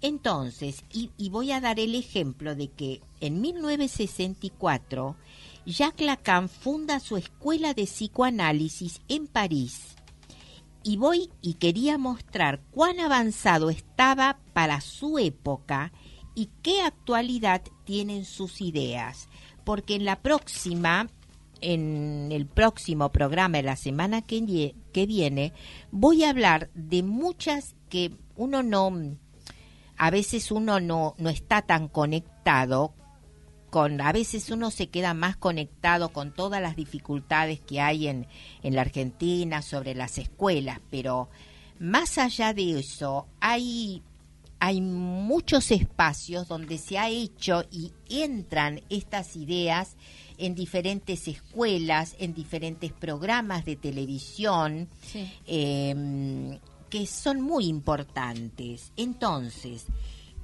[0.00, 5.16] Entonces, y, y voy a dar el ejemplo de que en 1964
[5.66, 9.96] Jacques Lacan funda su escuela de psicoanálisis en París.
[10.88, 15.92] Y voy y quería mostrar cuán avanzado estaba para su época
[16.34, 19.28] y qué actualidad tienen sus ideas.
[19.64, 21.10] Porque en la próxima,
[21.60, 25.52] en el próximo programa de la semana que, que viene,
[25.90, 28.90] voy a hablar de muchas que uno no,
[29.98, 32.94] a veces uno no, no está tan conectado
[33.70, 38.26] con a veces uno se queda más conectado con todas las dificultades que hay en,
[38.62, 41.28] en la Argentina sobre las escuelas, pero
[41.78, 44.02] más allá de eso hay
[44.60, 49.94] hay muchos espacios donde se ha hecho y entran estas ideas
[50.36, 55.30] en diferentes escuelas, en diferentes programas de televisión, Sí.
[55.46, 56.58] eh,
[56.90, 58.92] que son muy importantes.
[58.96, 59.86] Entonces,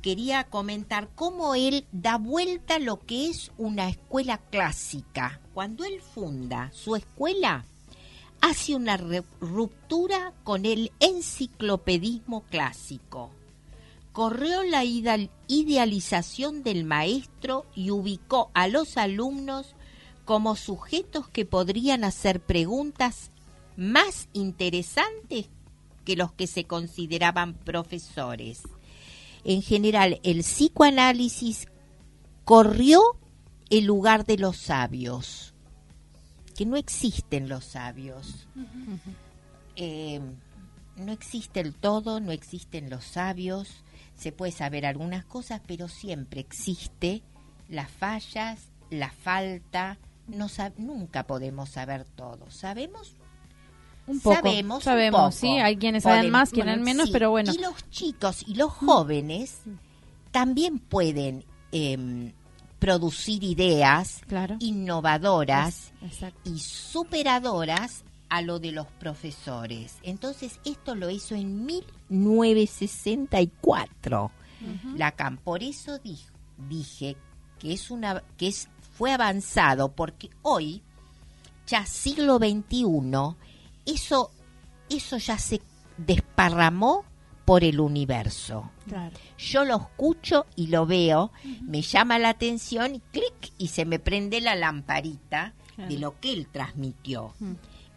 [0.05, 5.41] quería comentar cómo él da vuelta lo que es una escuela clásica.
[5.55, 7.65] Cuando él funda su escuela,
[8.43, 13.31] hace una ruptura con el enciclopedismo clásico.
[14.13, 19.75] Corrió la idealización del maestro y ubicó a los alumnos
[20.27, 23.31] como sujetos que podrían hacer preguntas
[23.79, 25.49] más interesantes
[26.05, 28.65] que los que se consideraban profesores.
[29.45, 31.69] En general, el psicoanálisis
[32.45, 33.03] corrió
[33.71, 35.55] el lugar de los sabios,
[36.57, 38.47] que no existen los sabios.
[39.77, 40.21] Eh,
[40.97, 43.85] no existe el todo, no existen los sabios,
[44.17, 47.23] se puede saber algunas cosas, pero siempre existe
[47.69, 50.47] las fallas, la falta, no
[50.79, 52.51] nunca podemos saber todo.
[52.51, 53.17] ¿Sabemos?
[54.07, 54.37] Un poco.
[54.37, 55.33] Sabemos, un Sabemos, poco.
[55.33, 55.49] sí.
[55.59, 57.13] Hay quienes saben más, quienes bueno, menos, sí.
[57.13, 57.53] pero bueno.
[57.55, 59.61] Y los chicos y los jóvenes
[60.31, 62.33] también pueden em,
[62.79, 64.57] producir ideas Claro.
[64.61, 66.39] innovadoras Exacto.
[66.51, 69.97] y superadoras a lo de los profesores.
[70.03, 74.31] Entonces, esto lo hizo en 1964
[74.97, 75.37] Lacan.
[75.39, 76.19] Por eso di-
[76.69, 77.17] dije
[77.59, 80.83] que es una que es fue avanzado porque hoy
[81.67, 82.85] ya siglo XXI
[83.87, 84.31] eso
[84.89, 85.61] eso ya se
[85.97, 87.05] desparramó
[87.45, 88.71] por el universo.
[88.87, 89.15] Claro.
[89.39, 91.31] Yo lo escucho y lo veo,
[91.63, 95.91] me llama la atención y clic y se me prende la lamparita Claro.
[95.91, 97.35] de lo que él transmitió.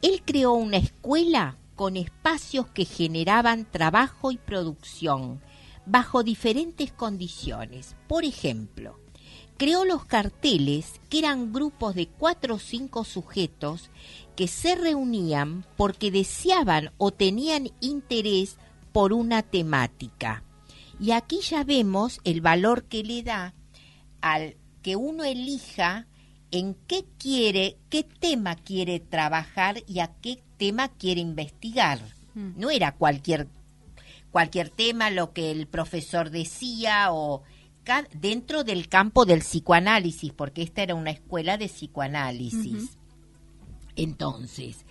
[0.02, 5.40] Él creó una escuela con espacios que generaban trabajo y producción
[5.86, 7.96] bajo diferentes condiciones.
[8.08, 9.00] Por ejemplo,
[9.58, 13.90] creó los carteles, que eran grupos de cuatro o cinco sujetos
[14.36, 18.58] que se reunían porque deseaban o tenían interés
[18.92, 20.44] por una temática.
[21.00, 23.54] Y aquí ya vemos el valor que le da
[24.22, 26.08] al que uno elija
[26.52, 32.00] en qué quiere, qué tema quiere trabajar y a qué tema quiere investigar.
[32.36, 32.52] Mm.
[32.58, 33.48] No era cualquier
[34.32, 37.44] cualquier tema lo que el profesor decía o
[38.14, 42.98] dentro del campo del psicoanálisis, porque esta era una escuela de psicoanálisis.
[43.96, 44.86] Entonces,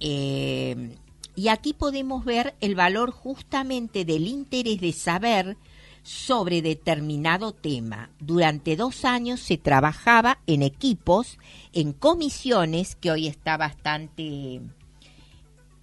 [0.00, 0.96] eh,
[1.36, 5.56] y aquí podemos ver el valor justamente del interés de saber
[6.02, 8.10] sobre determinado tema.
[8.18, 11.38] Durante dos años se trabajaba en equipos,
[11.72, 14.60] en comisiones, que hoy está bastante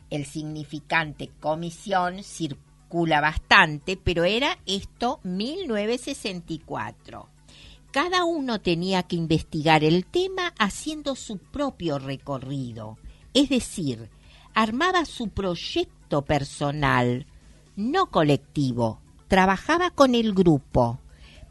[0.10, 2.24] el significante comisión
[2.88, 7.28] circula bastante, pero era esto 1964.
[7.92, 12.98] Cada uno tenía que investigar el tema haciendo su propio recorrido,
[13.34, 14.10] es decir,
[14.54, 17.26] armaba su proyecto personal,
[17.76, 21.02] no colectivo, trabajaba con el grupo,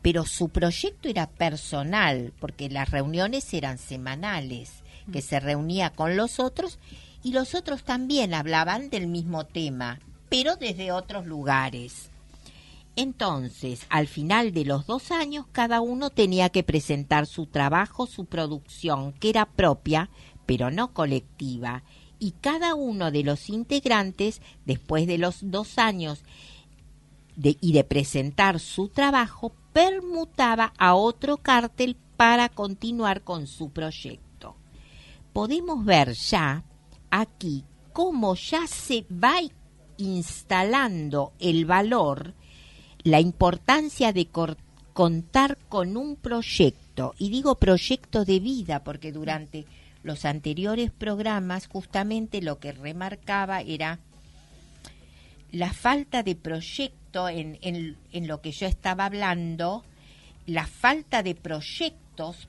[0.00, 4.82] pero su proyecto era personal, porque las reuniones eran semanales,
[5.12, 6.78] que se reunía con los otros
[7.22, 12.10] y los otros también hablaban del mismo tema, pero desde otros lugares.
[12.96, 18.24] Entonces, al final de los dos años, cada uno tenía que presentar su trabajo, su
[18.24, 20.08] producción, que era propia,
[20.46, 21.82] pero no colectiva,
[22.18, 26.22] y cada uno de los integrantes, después de los dos años
[27.36, 34.56] y de presentar su trabajo, permutaba a otro cártel para continuar con su proyecto.
[35.34, 36.64] Podemos ver ya
[37.10, 39.42] aquí cómo ya se va
[39.98, 42.34] instalando el valor,
[43.02, 44.28] la importancia de
[44.92, 49.66] contar con un proyecto, y digo proyecto de vida porque durante
[50.02, 53.98] los anteriores programas justamente lo que remarcaba era
[55.52, 59.84] la falta de proyecto en, en, en lo que yo estaba hablando,
[60.46, 61.34] la falta de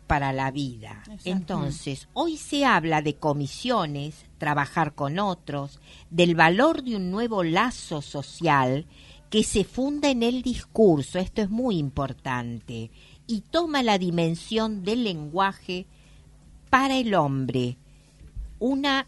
[0.07, 1.03] para la vida.
[1.26, 8.01] Entonces, hoy se habla de comisiones, trabajar con otros, del valor de un nuevo lazo
[8.01, 8.86] social
[9.30, 12.91] que se funda en el discurso, esto es muy importante,
[13.28, 15.86] y toma la dimensión del lenguaje
[16.70, 17.78] para el hombre,
[18.59, 19.07] una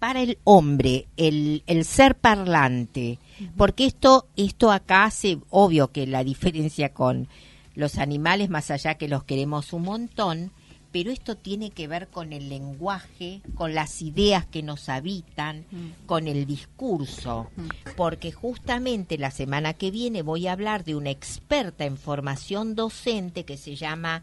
[0.00, 3.18] para el hombre, el, el ser parlante,
[3.56, 7.28] porque esto, esto acá hace obvio que la diferencia con
[7.76, 10.50] los animales, más allá que los queremos un montón,
[10.90, 15.66] pero esto tiene que ver con el lenguaje, con las ideas que nos habitan,
[16.06, 17.50] con el discurso,
[17.96, 23.44] porque justamente la semana que viene voy a hablar de una experta en formación docente
[23.44, 24.22] que se llama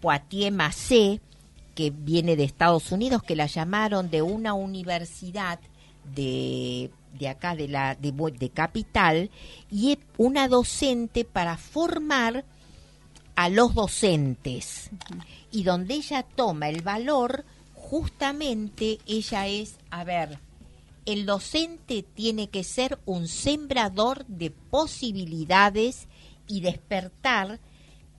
[0.00, 1.20] Poitier Massé,
[1.74, 5.58] que viene de Estados Unidos, que la llamaron de una universidad
[6.14, 9.30] de, de acá, de, la, de Capital,
[9.72, 12.44] y es una docente para formar
[13.36, 14.90] a los docentes.
[15.52, 20.38] Y donde ella toma el valor, justamente ella es, a ver,
[21.04, 26.08] el docente tiene que ser un sembrador de posibilidades
[26.48, 27.60] y despertar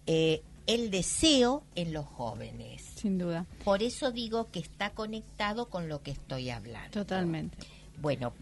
[0.06, 2.84] eh, el deseo en los jóvenes.
[2.96, 6.92] Sin duda, Por eso digo que está conectado con lo que estoy hablando.
[6.92, 7.58] totalmente.
[8.00, 8.34] Bueno,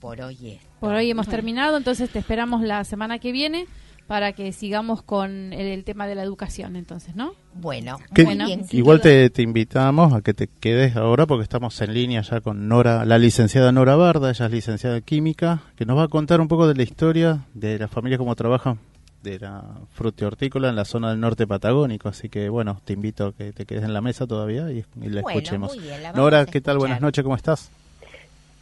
[0.00, 0.60] por hoy es.
[0.80, 3.66] Por hoy hemos terminado, entonces te esperamos la semana que viene
[4.06, 7.32] para que sigamos con el, el tema de la educación, entonces, ¿no?
[7.54, 8.46] Bueno, ¿Qué- muy Bueno.
[8.46, 8.66] bien.
[8.72, 12.68] Igual te, te invitamos a que te quedes ahora porque estamos en línea ya con
[12.68, 16.40] Nora, la licenciada Nora Barda, ella es licenciada en química, que nos va a contar
[16.40, 18.78] un poco de la historia de la familia, cómo trabajan
[19.22, 22.10] de la fruta hortícola en la zona del norte patagónico.
[22.10, 25.08] Así que bueno, te invito a que te quedes en la mesa todavía y, y
[25.08, 25.74] la Bueno, escuchemos.
[25.74, 26.76] muy bien, la vamos Nora, a ¿qué tal?
[26.76, 27.70] Buenas noches, ¿cómo estás?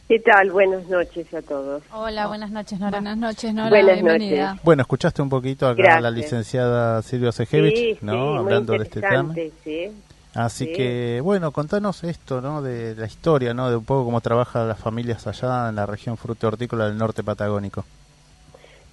[0.07, 0.51] ¿Qué tal?
[0.51, 1.81] Buenas noches a todos.
[1.93, 2.91] Hola, buenas noches, Nora.
[2.99, 3.69] Buenas noches, Nora.
[3.69, 4.49] Buenas bienvenida.
[4.49, 4.63] noches.
[4.65, 8.11] Bueno, escuchaste un poquito acá a la licenciada Silvia Sejevich, sí, ¿no?
[8.11, 9.33] sí, muy Hablando de este tema.
[9.63, 9.91] sí.
[10.35, 10.73] Así Sí.
[10.73, 12.63] que, bueno, contanos esto, ¿no?
[12.63, 13.69] De la historia, ¿no?
[13.69, 17.23] De un poco cómo trabajan las familias allá en la región fruto hortícola del norte
[17.23, 17.85] patagónico.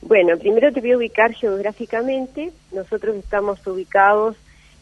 [0.03, 2.53] Bueno, primero te voy a ubicar geográficamente.
[2.73, 4.37] Nosotros estamos ubicados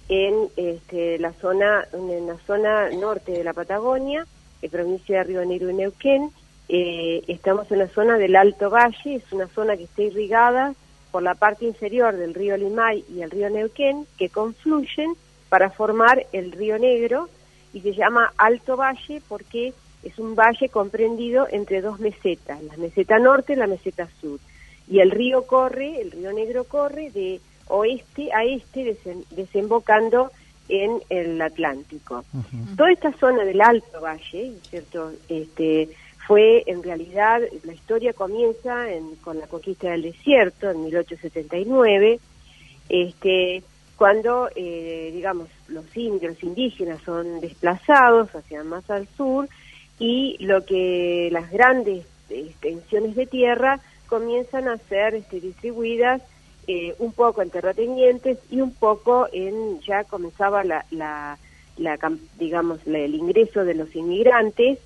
[0.09, 4.26] en este, la zona en la zona norte de la Patagonia,
[4.70, 6.30] provincia de Río Negro y Neuquén.
[6.68, 10.74] Eh, estamos en la zona del Alto Valle, es una zona que está irrigada
[11.11, 15.14] por la parte inferior del río Limay y el río Neuquén, que confluyen
[15.48, 17.28] para formar el río Negro
[17.72, 23.18] y se llama Alto Valle porque es un valle comprendido entre dos mesetas, la meseta
[23.18, 24.38] norte y la meseta sur.
[24.88, 28.96] Y el río corre, el río Negro corre de oeste a este,
[29.30, 30.30] desembocando
[30.68, 32.24] en el Atlántico.
[32.76, 35.12] Toda esta zona del Alto Valle, ¿cierto?
[35.28, 35.88] Este,
[36.26, 38.86] fue en realidad, la historia comienza
[39.22, 42.20] con la conquista del desierto en 1879,
[42.88, 43.62] este,
[43.96, 49.48] cuando, eh, digamos, los indios, los indígenas son desplazados hacia más al sur
[49.98, 56.22] y lo que las grandes extensiones de tierra comienzan a ser este, distribuidas
[56.70, 61.38] eh, un poco en terratenientes y un poco en ya comenzaba la, la,
[62.38, 64.78] digamos el ingreso de los inmigrantes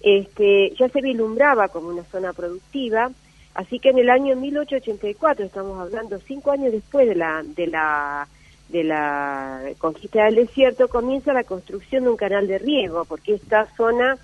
[0.00, 3.10] este ya se vislumbraba como una zona productiva
[3.54, 8.28] así que en el año 1884 estamos hablando cinco años después de la de la
[8.68, 13.66] de la conquista del desierto comienza la construcción de un canal de riego porque esta
[13.76, 14.16] zona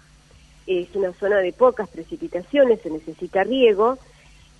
[0.69, 3.99] es una zona de pocas precipitaciones se necesita riego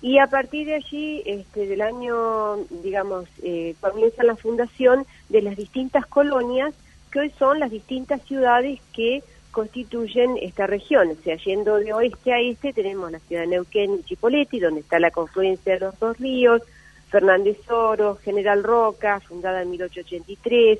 [0.03, 5.55] y a partir de allí, este, del año, digamos, eh, comienza la fundación de las
[5.55, 6.73] distintas colonias,
[7.09, 11.11] que hoy son las distintas ciudades que constituyen esta región.
[11.11, 14.81] O sea, yendo de oeste a este, tenemos la ciudad de Neuquén y Chipoleti, donde
[14.81, 16.61] está la confluencia de los dos ríos,
[17.09, 20.79] Fernández Oro, General Roca, fundada en 1883,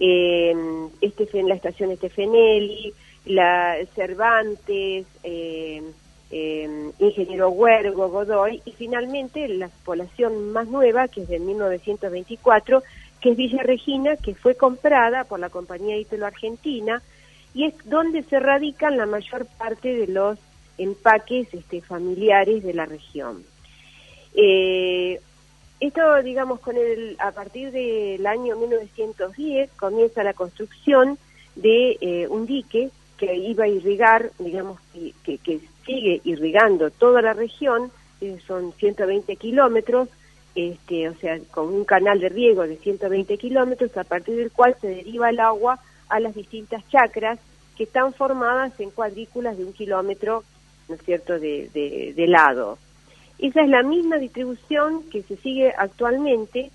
[0.00, 0.54] eh,
[1.02, 2.94] este, la estación Estefenelli,
[3.26, 5.82] la Cervantes, eh,
[6.30, 12.82] eh, Ingeniero Huergo, Godoy, y finalmente la población más nueva, que es de 1924,
[13.20, 17.02] que es Villa Regina, que fue comprada por la compañía Italo Argentina,
[17.54, 20.38] y es donde se radican la mayor parte de los
[20.78, 23.44] empaques este, familiares de la región.
[24.34, 25.20] Eh,
[25.80, 31.18] esto, digamos, con el, a partir del año 1910 comienza la construcción
[31.54, 34.78] de eh, un dique que iba a irrigar, digamos,
[35.24, 40.08] que, que sigue irrigando toda la región, eh, son 120 kilómetros,
[40.54, 44.76] este, o sea, con un canal de riego de 120 kilómetros, a partir del cual
[44.80, 45.78] se deriva el agua
[46.08, 47.38] a las distintas chacras
[47.76, 50.44] que están formadas en cuadrículas de un kilómetro,
[50.88, 52.78] ¿no es cierto?, de, de, de lado.
[53.38, 56.70] Esa es la misma distribución que se sigue actualmente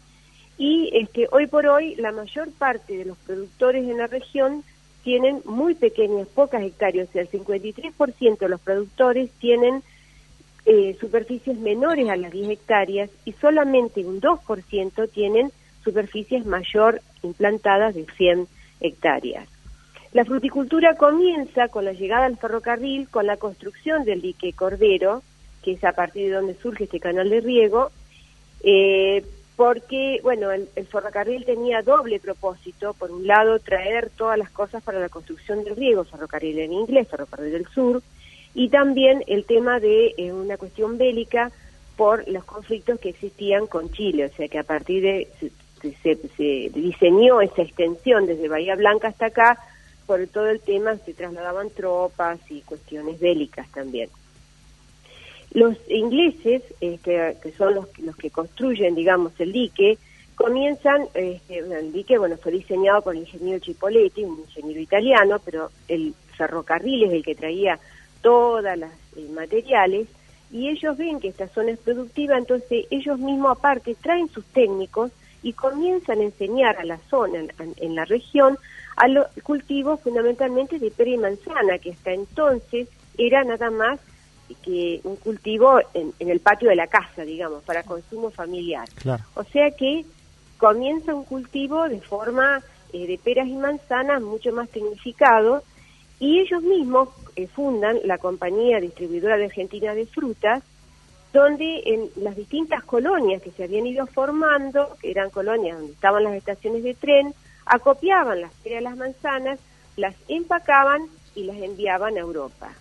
[0.57, 4.63] y este, hoy por hoy la mayor parte de los productores en la región
[5.03, 9.83] tienen muy pequeñas, pocas hectáreas, o sea, el 53% de los productores tienen
[10.65, 15.51] eh, superficies menores a las 10 hectáreas y solamente un 2% tienen
[15.83, 18.47] superficies mayor implantadas de 100
[18.79, 19.47] hectáreas.
[20.13, 25.23] La fruticultura comienza con la llegada al ferrocarril, con la construcción del dique Cordero,
[25.63, 27.91] que es a partir de donde surge este canal de riego,
[28.63, 29.23] eh,
[29.55, 32.93] porque, bueno, el, ferrocarril tenía doble propósito.
[32.93, 37.07] Por un lado, traer todas las cosas para la construcción del riego, ferrocarril en inglés,
[37.07, 38.01] ferrocarril del sur,
[38.53, 41.51] y también el tema de eh, una cuestión bélica
[41.95, 45.27] por los conflictos que existían con Chile, o sea que a partir de
[45.81, 49.57] se, se, diseñó esa extensión desde Bahía Blanca hasta acá,
[50.05, 54.09] por todo el tema se trasladaban tropas y cuestiones bélicas también.
[55.51, 59.97] Los ingleses, este, que son los, los que construyen, digamos, el dique,
[60.35, 65.69] comienzan, este, el dique, bueno, fue diseñado por el ingeniero Chipoletti, un ingeniero italiano, pero
[65.87, 67.79] el ferrocarril es el que traía
[68.21, 70.07] todas las eh, materiales,
[70.51, 75.11] y ellos ven que esta zona es productiva, entonces ellos mismos aparte traen sus técnicos
[75.43, 77.45] y comienzan a enseñar a la zona,
[77.77, 78.57] en, la región,
[78.95, 83.99] a los cultivos fundamentalmente de pera y manzana, que hasta entonces era nada más
[84.63, 88.87] que un cultivo en, el patio de la casa, digamos, para consumo familiar.
[89.35, 90.05] O sea que
[90.57, 92.61] comienza un cultivo de forma
[92.93, 95.63] eh, de peras y manzanas mucho más tecnificado
[96.19, 100.61] y ellos mismos eh, fundan la compañía distribuidora de Argentina de frutas,
[101.33, 106.23] donde en las distintas colonias que se habían ido formando, que eran colonias donde estaban
[106.23, 107.33] las estaciones de tren,
[107.65, 109.59] acopiaban las peras y las manzanas,
[109.95, 112.71] las empacaban y las enviaban a Europa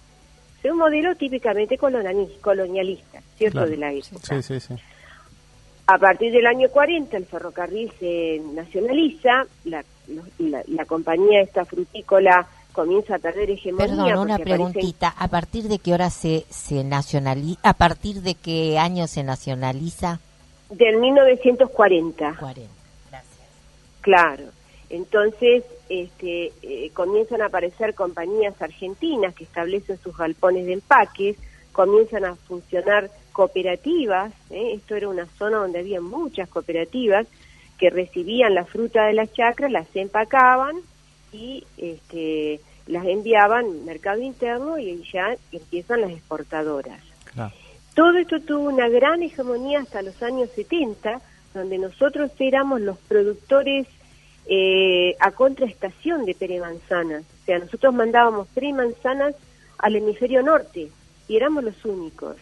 [0.63, 3.67] es un modelo típicamente colonialista, ¿cierto?
[3.67, 4.21] De la época.
[4.23, 4.75] Sí, sí, sí.
[5.87, 9.83] A partir del año 40 el ferrocarril se nacionaliza, la,
[10.39, 13.87] la, compañía esta frutícola comienza a perder hegemonía.
[13.87, 15.13] Perdón, una preguntita.
[15.19, 17.61] ¿A partir de qué hora se, se nacionaliza?
[17.65, 20.21] ¿A partir de qué año se nacionaliza?
[20.69, 22.37] Del 1940.
[22.39, 22.71] 40,
[23.11, 23.35] gracias.
[24.01, 24.45] Claro.
[24.91, 31.37] Entonces, este, eh, comienzan a aparecer compañías argentinas que establecen sus galpones de empaques,
[31.73, 34.75] comienzan a funcionar cooperativas, ¿eh?
[34.75, 37.27] esto era una zona donde había muchas cooperativas
[37.77, 40.77] que recibían la fruta de las chacras, las empacaban
[41.33, 47.01] y este, las enviaban al mercado interno y ya empiezan las exportadoras.
[47.95, 51.21] Todo esto tuvo una gran hegemonía hasta los años 70,
[51.53, 53.89] donde nosotros éramos los productores
[54.47, 57.23] eh, a contraestación de pere manzanas.
[57.43, 59.35] O sea, nosotros mandábamos pere manzanas
[59.79, 60.91] al hemisferio norte
[61.29, 62.37] y éramos los únicos.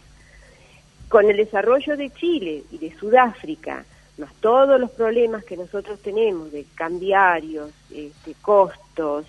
[1.07, 3.85] Con el desarrollo de Chile y de Sudáfrica,
[4.17, 9.25] más todos los problemas que nosotros tenemos de cambiarios, este, costos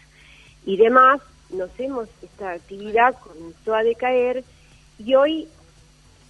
[0.67, 4.45] y demás, nos hemos, esta actividad comenzó a decaer
[4.99, 5.49] y hoy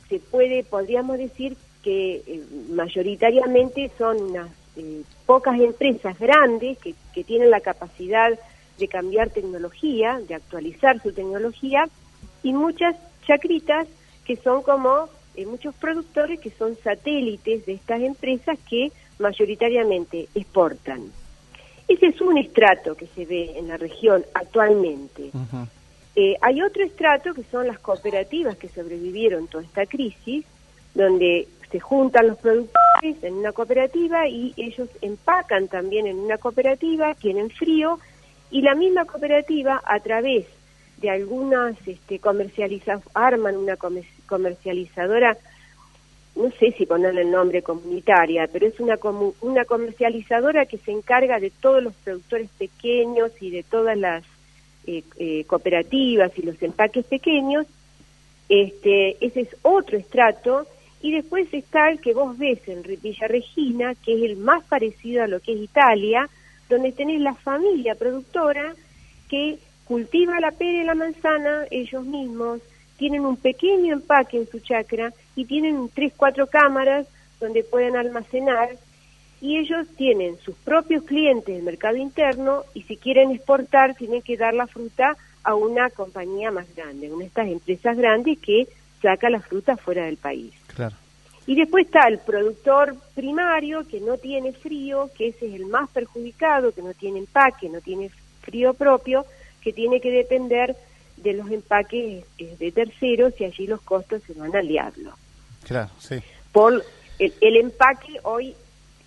[0.09, 4.49] se puede, podríamos decir que eh, mayoritariamente son unas
[4.81, 8.39] eh, pocas empresas grandes que, que tienen la capacidad
[8.78, 11.89] de cambiar tecnología, de actualizar su tecnología,
[12.43, 13.87] y muchas chacritas
[14.24, 21.12] que son como eh, muchos productores que son satélites de estas empresas que mayoritariamente exportan.
[21.87, 25.31] Ese es un estrato que se ve en la región actualmente.
[26.16, 30.45] Eh, hay otro estrato que son las cooperativas que sobrevivieron toda esta crisis,
[30.95, 37.14] donde se juntan los productores en una cooperativa y ellos empacan también en una cooperativa,
[37.14, 37.99] tienen frío,
[38.51, 40.47] y la misma cooperativa a través
[41.01, 42.21] de algunas este,
[43.14, 43.77] arman una
[44.27, 45.37] comercializadora,
[46.37, 48.99] no sé si ponerle el nombre comunitaria, pero es una,
[49.41, 54.25] una comercializadora que se encarga de todos los productores pequeños y de todas las
[54.87, 57.66] eh, eh, cooperativas y los empaques pequeños.
[58.49, 60.66] Este, ese es otro estrato.
[61.03, 65.23] Y después está el que vos ves en Villa Regina, que es el más parecido
[65.23, 66.29] a lo que es Italia,
[66.69, 68.75] donde tenés la familia productora
[69.29, 72.61] que cultiva la pera y la manzana ellos mismos,
[72.97, 77.09] tienen un pequeño empaque en su chacra y tienen tres, cuatro cámaras
[77.41, 78.69] donde pueden almacenar
[79.41, 84.37] y ellos tienen sus propios clientes del mercado interno y si quieren exportar tienen que
[84.37, 88.69] dar la fruta a una compañía más grande, una de estas empresas grandes que
[89.01, 90.53] saca la fruta fuera del país.
[90.75, 90.97] Claro.
[91.47, 95.89] Y después está el productor primario que no tiene frío, que ese es el más
[95.91, 98.11] perjudicado, que no tiene empaque, no tiene
[98.41, 99.25] frío propio,
[99.61, 100.77] que tiene que depender
[101.16, 105.12] de los empaques eh, de terceros y allí los costos se van al diablo.
[105.64, 106.16] Claro, sí.
[106.53, 106.85] Por
[107.18, 108.55] el, empaque hoy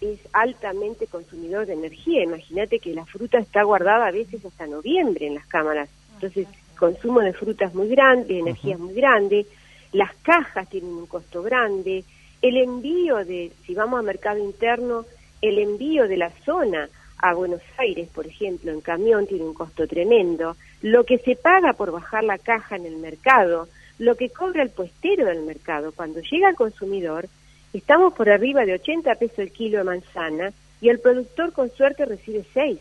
[0.01, 2.23] es altamente consumidor de energía.
[2.23, 5.89] Imagínate que la fruta está guardada a veces hasta noviembre en las cámaras.
[6.15, 6.47] Entonces,
[6.77, 9.47] consumo de frutas muy grande, energía muy grande.
[9.93, 12.03] Las cajas tienen un costo grande.
[12.41, 15.05] El envío de, si vamos a mercado interno,
[15.41, 16.89] el envío de la zona
[17.19, 21.71] a Buenos Aires, por ejemplo, en camión tiene un costo tremendo, lo que se paga
[21.71, 26.19] por bajar la caja en el mercado, lo que cobra el puestero del mercado, cuando
[26.19, 27.29] llega al consumidor,
[27.71, 32.05] estamos por arriba de 80 pesos el kilo de manzana y el productor con suerte
[32.05, 32.79] recibe 6.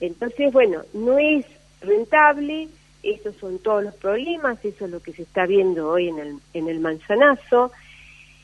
[0.00, 1.44] Entonces, bueno, no es
[1.82, 2.68] rentable,
[3.04, 6.36] esos son todos los problemas, eso es lo que se está viendo hoy en el,
[6.52, 7.72] en el manzanazo,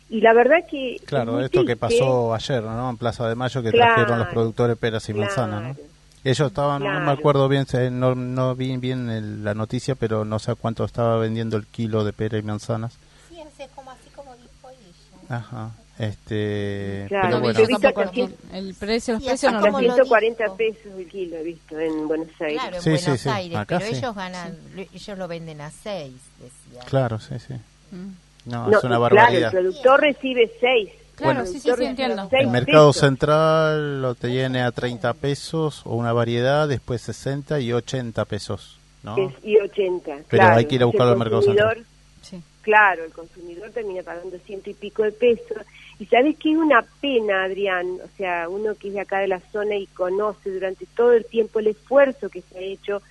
[0.08, 1.00] y la verdad que...
[1.04, 2.90] Claro, esto que pasó ayer, ¿no?
[2.90, 5.76] En Plaza de Mayo, que trajeron los productores peras y manzanas, ¿no?
[6.22, 10.54] Ellos estaban, no me acuerdo bien, no, no vi bien la noticia, pero no sé
[10.54, 12.98] cuánto estaba vendiendo el kilo de pera y manzanas.
[13.30, 13.36] Sí,
[13.74, 15.36] como, así como dijo ella.
[15.36, 15.70] Ajá.
[16.01, 18.30] Este, claro, pero bueno.
[18.55, 22.59] el precio, los precios no los 140 pesos el kilo, he visto, en Buenos Aires.
[22.62, 23.98] Claro, en sí, Buenos sí, Aires, Acá pero sí.
[23.98, 24.57] ellos ganan,
[24.94, 26.80] ellos lo venden a 6, decía.
[26.86, 27.53] Claro, sí, sí.
[27.90, 28.12] Mm.
[28.46, 29.55] No, No, es una Claro, barbaridad.
[29.55, 30.90] el productor recibe 6.
[31.16, 32.28] Claro, sí, sí, sí, entiendo.
[32.32, 38.24] El mercado central lo tiene a 30 pesos o una variedad, después 60 y 80
[38.24, 39.16] pesos, ¿no?
[39.44, 40.03] y 80.
[40.07, 40.57] Pero claro.
[40.57, 41.84] hay que ir a buscarlo al mercado central.
[42.22, 42.42] Sí.
[42.62, 45.58] Claro, el consumidor termina pagando ciento y pico de pesos.
[45.98, 49.28] Y sabes que es una pena, Adrián, o sea, uno que es de acá de
[49.28, 53.02] la zona y conoce durante todo el tiempo el esfuerzo que se ha hecho,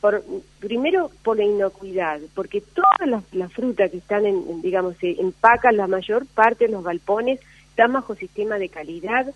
[0.00, 0.22] por,
[0.58, 5.76] primero por la inocuidad, porque todas las, frutas que están, en, en, digamos, se empacan
[5.76, 7.40] la mayor parte de los galpones,
[7.70, 9.26] están bajo sistema de calidad,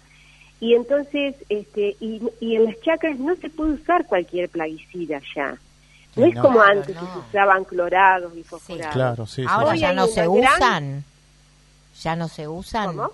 [0.60, 5.58] y entonces, este, y, y en las chacras no se puede usar cualquier plaguicida ya.
[6.16, 6.42] No Sí, es no.
[6.42, 7.12] como Claro, antes que no.
[7.12, 8.92] se usaban clorados y fosforados.
[8.94, 9.46] Claro, sí, sí.
[9.48, 11.04] Ahora ya no se gran- usan.
[12.02, 12.86] Ya no se usan.
[12.96, 13.10] ¿Cómo?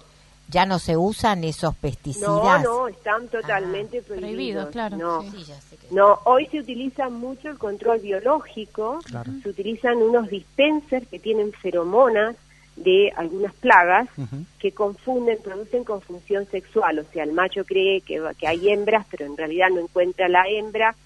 [0.48, 2.62] Ya no se usan esos No, pesticidas.
[2.64, 4.30] no, están totalmente prohibidos.
[4.34, 8.98] Prohibidos, claro, No, Sí, ya sé que- no, hoy se utiliza mucho el control biológico,
[9.04, 9.30] Claro.
[9.44, 12.34] se utilizan unos dispensers que tienen feromonas
[12.74, 14.08] de algunas plagas
[14.58, 19.26] que confunden, producen confusión sexual, o sea, el macho cree que, que hay hembras, pero
[19.26, 20.96] en realidad no encuentra la hembra,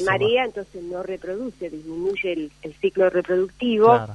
[0.00, 3.86] se marea, entonces no reproduce, disminuye el, el ciclo reproductivo.
[3.86, 4.14] Claro.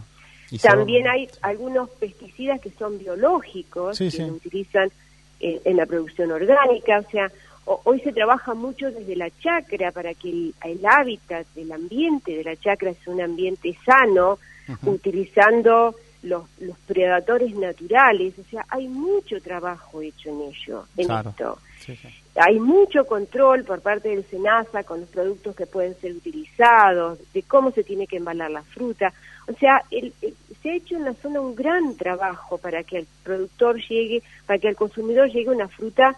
[0.62, 4.18] También hay algunos pesticidas que son biológicos, Sí, que sí.
[4.18, 4.92] se utilizan
[5.40, 7.32] en, en la producción orgánica, o sea,
[7.66, 12.36] o- hoy se trabaja mucho desde la chacra para que el, el hábitat, el ambiente
[12.36, 14.40] de la chacra es un ambiente sano,
[14.86, 21.30] utilizando los, los predadores naturales, o sea, hay mucho trabajo hecho en ello, en Claro.
[21.30, 21.60] esto.
[21.80, 21.98] Sí.
[22.40, 27.44] Hay mucho control por parte del SENASA con los productos que pueden ser utilizados, de
[27.44, 29.14] cómo se tiene que embalar la fruta.
[29.48, 33.00] O sea, el- el- se ha hecho en la zona un gran trabajo para que
[33.00, 36.16] el productor llegue, para que al consumidor llegue una fruta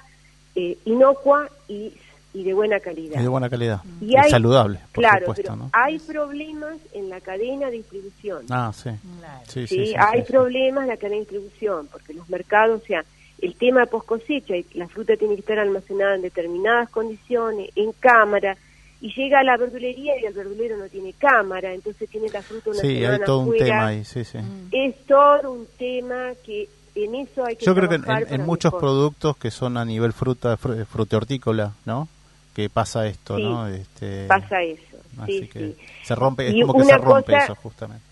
[0.55, 1.93] eh, inocua y,
[2.33, 3.19] y de buena calidad.
[3.19, 3.81] Y de buena calidad.
[4.01, 5.69] Y Y hay- saludable, por claro, supuesto, pero ¿no?
[5.71, 8.45] hay problemas en la cadena de distribución.
[8.49, 8.89] Ah, sí.
[9.19, 9.43] Claro.
[9.47, 9.75] Sí, ¿sí?
[9.77, 10.31] sí, sí, hay sí, sí.
[10.33, 13.05] problemas en la cadena de distribución, porque los mercados, o sea,
[13.41, 17.91] el tema de post cosecha, la fruta tiene que estar almacenada en determinadas condiciones, en
[17.93, 18.55] cámara,
[19.01, 22.69] y llega a la verdulería y el verdulero no tiene cámara, entonces tiene la fruta
[22.69, 24.37] una Sí, semana hay todo un tema ahí, sí, sí.
[24.71, 28.79] Es todo un tema que en eso hay que Yo creo que en, muchos mejor.
[28.79, 32.07] productos que son a nivel fruta, fru- frutihortícola, ¿no?
[32.53, 33.67] Que pasa esto, Sí, ¿no?
[33.67, 35.75] Este, Pasa eso, Así sí, que sí.
[36.03, 38.03] se rompe, es Y como que se una rompe cosa- eso justamente.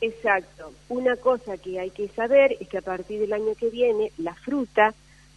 [0.00, 0.72] Exacto.
[0.88, 4.34] Una cosa que hay que saber es que a partir del año que viene, la
[4.34, 4.94] fruta,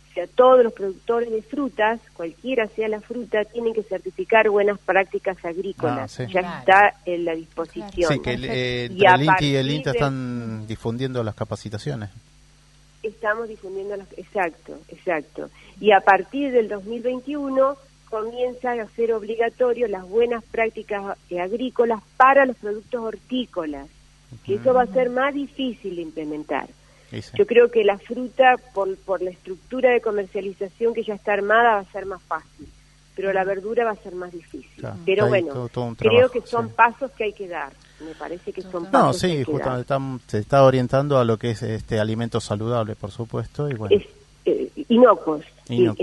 [0.09, 4.77] o sea, todos los productores de frutas, cualquiera sea la fruta, tienen que certificar buenas
[4.79, 6.19] prácticas agrícolas.
[6.19, 6.31] Ah, sí.
[6.33, 6.59] Ya Claro.
[6.59, 8.11] está en la disposición.
[8.13, 12.09] Sí, que el, eh, Y el INTI y el INTA de- están difundiendo las capacitaciones.
[13.03, 14.07] Estamos difundiendo las...
[14.15, 15.49] Exacto, exacto.
[15.79, 17.75] Y a partir del 2021
[18.09, 23.87] comienza a ser obligatorio las buenas prácticas eh, agrícolas para los productos hortícolas,
[24.45, 26.67] que eso va a ser más difícil de implementar.
[27.37, 31.73] Yo creo que la fruta, por, por la estructura de comercialización que ya está armada,
[31.75, 32.67] va a ser más fácil,
[33.15, 34.71] pero la verdura va a ser más difícil.
[34.77, 36.73] Claro, pero bueno, todo- todo un creo que son sí.
[36.75, 37.73] pasos que hay que dar.
[37.99, 41.25] Me parece que son No, pasos hay sí, que justamente están- se está orientando a
[41.25, 44.05] lo que es este alimento saludable, por supuesto, y bueno, Es
[44.45, 45.43] eh, inocuos,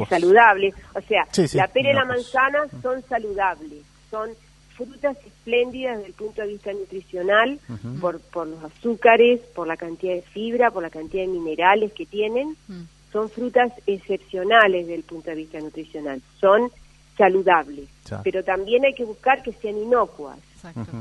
[0.09, 0.73] saludable.
[0.95, 4.31] O sea, Sí, sí, la pera y la manzana son saludables, son
[4.79, 7.59] frutas espléndidas desde el punto de vista nutricional,
[8.01, 12.07] por, por los azúcares, por la cantidad de fibra, por la cantidad de minerales que
[12.07, 12.57] tienen.
[12.69, 12.83] Mm.
[13.13, 16.71] son frutas excepcionales desde el punto de vista nutricional, son
[17.17, 18.21] saludables, Ya.
[18.23, 20.39] pero también hay que buscar que sean inocuas.
[20.55, 20.93] Exacto.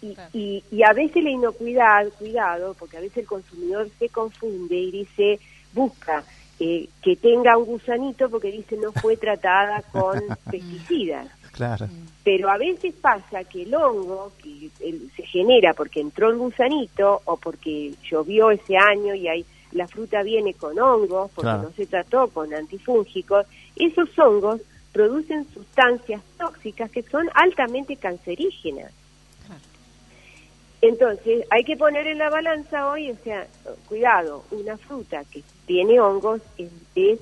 [0.00, 4.74] Y, y, y a veces la inocuidad, cuidado, porque a veces el consumidor se confunde
[4.76, 5.38] y dice,
[5.72, 6.24] busca
[6.58, 10.20] eh, que tenga un gusanito porque dice no fue tratada con
[10.50, 11.26] pesticidas.
[11.52, 11.86] Claro.
[12.24, 17.20] Pero a veces pasa que el hongo que el- se genera porque entró el gusanito
[17.24, 21.62] o porque llovió ese año y hay, la fruta viene con hongos porque Claro.
[21.64, 23.46] no se trató con antifúngicos,
[23.76, 24.60] esos hongos
[24.92, 28.92] producen sustancias tóxicas que son altamente cancerígenas.
[30.80, 33.46] Entonces, hay que poner en la balanza hoy, o sea,
[33.88, 37.20] cuidado, una fruta que tiene hongos es, es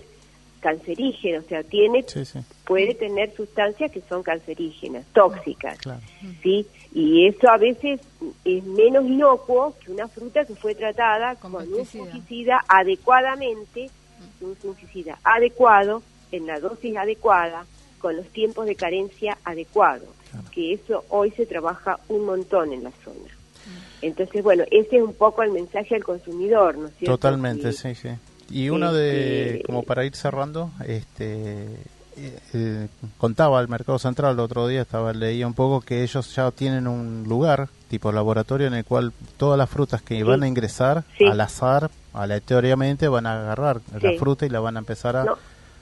[0.61, 6.01] cancerígena, o sea, tiene Sí, sí, puede tener sustancias que son cancerígenas, tóxicas, claro.
[6.43, 6.67] ¿sí?
[6.95, 8.01] Y eso a veces
[8.45, 12.05] es menos inocuo que una fruta que fue tratada Con con, un pesticida.
[12.05, 13.91] fungicida adecuadamente,
[14.41, 16.03] un fungicida adecuado,
[16.33, 17.65] en la dosis adecuada,
[17.99, 20.09] con los tiempos de carencia adecuados,
[20.53, 23.31] que eso hoy se trabaja un montón en la zona.
[24.03, 27.19] Entonces, bueno, ese es un poco el mensaje al consumidor, ¿no es cierto?
[27.19, 28.09] Totalmente, sí, sí.
[28.51, 31.65] Y una de, como para ir cerrando, este,
[32.17, 32.89] eh, eh,
[33.19, 36.87] contaba el Mercado Central el otro día, estaba leía un poco que ellos ya tienen
[36.87, 40.23] un lugar tipo laboratorio en el cual todas las frutas que Sí.
[40.23, 41.25] van a ingresar Sí.
[41.27, 45.37] al azar, aleatoriamente van a agarrar la fruta y la van a empezar a No,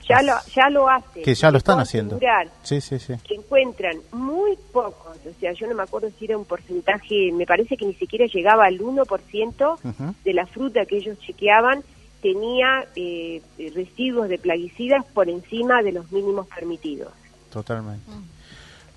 [0.07, 1.23] ya lo, ya lo hacen.
[1.23, 2.15] que ya lo están haciendo.
[2.15, 3.13] asegurar Sí, sí, sí.
[3.27, 7.45] que encuentran muy pocos, o sea, yo no me acuerdo si era un porcentaje, me
[7.45, 10.15] parece que ni siquiera llegaba al 1% Ujú.
[10.23, 11.83] de la fruta que ellos chequeaban
[12.21, 13.41] tenía eh,
[13.73, 17.11] residuos de plaguicidas por encima de los mínimos permitidos.
[17.51, 18.03] Totalmente.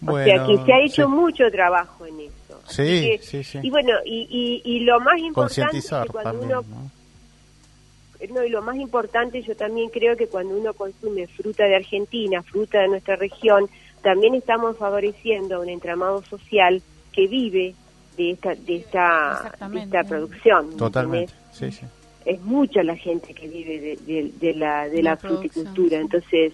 [0.06, 1.08] o sea que se ha hecho sí.
[1.08, 2.60] mucho trabajo en eso.
[2.68, 3.58] Sí, que- sí, sí.
[3.62, 4.26] Y bueno, y,
[4.64, 8.34] y, y lo más importante es Concientizar que cuando también, uno ¿no?
[8.34, 12.42] no, y lo más importante, yo también creo que cuando uno consume fruta de Argentina,
[12.42, 13.68] fruta de nuestra región,
[14.02, 17.74] también estamos favoreciendo un entramado social que vive
[18.16, 20.70] de esta de esta, de esta producción.
[20.70, 21.76] ¿me Totalmente, entendés?
[21.78, 21.86] sí, sí.
[22.24, 26.52] Es mucha la gente que vive de, de- de la, de La fruticultura, entonces,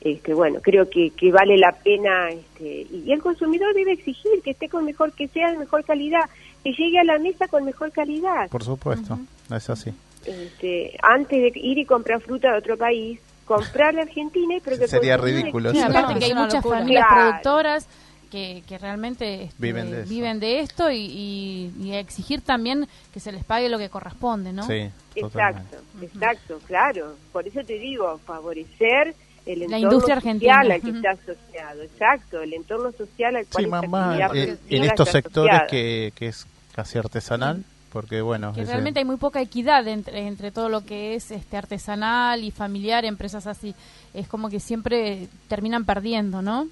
[0.00, 4.40] este, bueno, creo que, que vale la pena, este, y, y el consumidor debe exigir
[4.42, 6.22] que esté con mejor, que sea de mejor calidad,
[6.64, 8.48] que llegue a la mesa con mejor calidad.
[8.48, 9.18] Por supuesto,
[9.54, 9.90] es así.
[10.24, 14.88] este, antes de ir y comprar fruta de otro país, comprar la Argentina, pero que
[14.88, 17.30] Sería ridículo, Sí, aparte que hay muchas familias Claro.
[17.30, 17.88] productoras
[18.30, 20.08] que, que realmente este, Viven de eso.
[20.08, 24.52] viven de esto y, y- y exigir también que se les pague lo que corresponde,
[24.52, 24.66] ¿no?
[24.66, 24.88] Sí,
[25.20, 25.76] totalmente.
[25.76, 27.16] Exacto, exacto, claro.
[27.32, 29.14] Por eso te digo, favorecer
[29.46, 33.64] el La entorno industria social al que está asociado, exacto, el entorno social al cual
[33.64, 38.52] Sí, más, actividad eh, en estos está sectores que, que es casi artesanal, porque bueno,
[38.52, 42.44] Que ese- realmente hay muy poca equidad entre, entre todo lo que es este artesanal
[42.44, 43.74] y familiar, empresas así.
[44.14, 46.68] Es como que siempre terminan perdiendo, ¿no?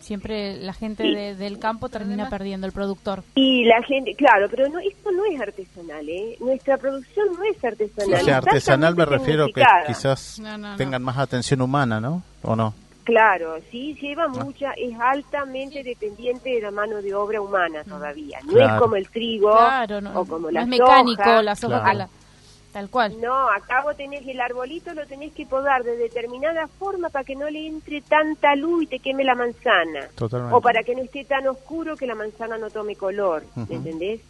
[0.00, 1.14] Siempre la gente Sí.
[1.14, 3.22] de- del campo termina perdiendo, el productor.
[3.34, 6.36] Y la gente, claro, pero no, esto no es artesanal, ¿eh?
[6.40, 8.20] Nuestra producción no es artesanal.
[8.20, 10.76] o sea, artesanal me refiero que quizás No, no, no.
[10.76, 12.22] tengan más atención humana, ¿no?
[12.42, 12.74] ¿O no?
[13.04, 14.28] Claro, sí, lleva Ah.
[14.28, 18.38] mucha, es altamente dependiente de la mano de obra humana todavía.
[18.46, 18.74] No Claro.
[18.76, 21.42] es como el trigo Claro, no, o como no la es mecánico, soja.
[21.42, 21.90] la soja Claro.
[21.92, 22.08] que la-
[22.74, 23.14] tal cual.
[23.20, 27.36] No, acá vos tenés el arbolito, lo tenés que podar de determinada forma para que
[27.36, 30.08] no le entre tanta luz y te queme la manzana.
[30.16, 30.56] Totalmente.
[30.56, 33.44] O para que no esté tan oscuro que la manzana no tome color.
[33.54, 34.20] ¿me entendés?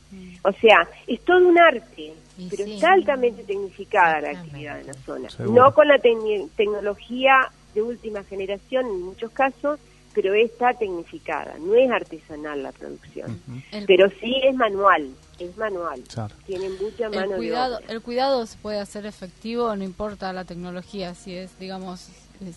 [0.43, 2.75] O sea, es todo un arte, Y pero sí.
[2.75, 5.31] está altamente tecnificada la actividad en la zona.
[5.31, 5.63] Seguro.
[5.65, 9.81] No con la tecnología de última generación en muchos casos,
[10.13, 13.41] pero está tecnificada, no es artesanal la producción.
[13.87, 16.03] Pero sí es manual, es manual.
[16.13, 16.35] Claro.
[16.47, 17.87] Tiene mucha mano el de cuidado, obra.
[17.89, 22.09] el cuidado se puede hacer efectivo, no importa la tecnología, si es, digamos,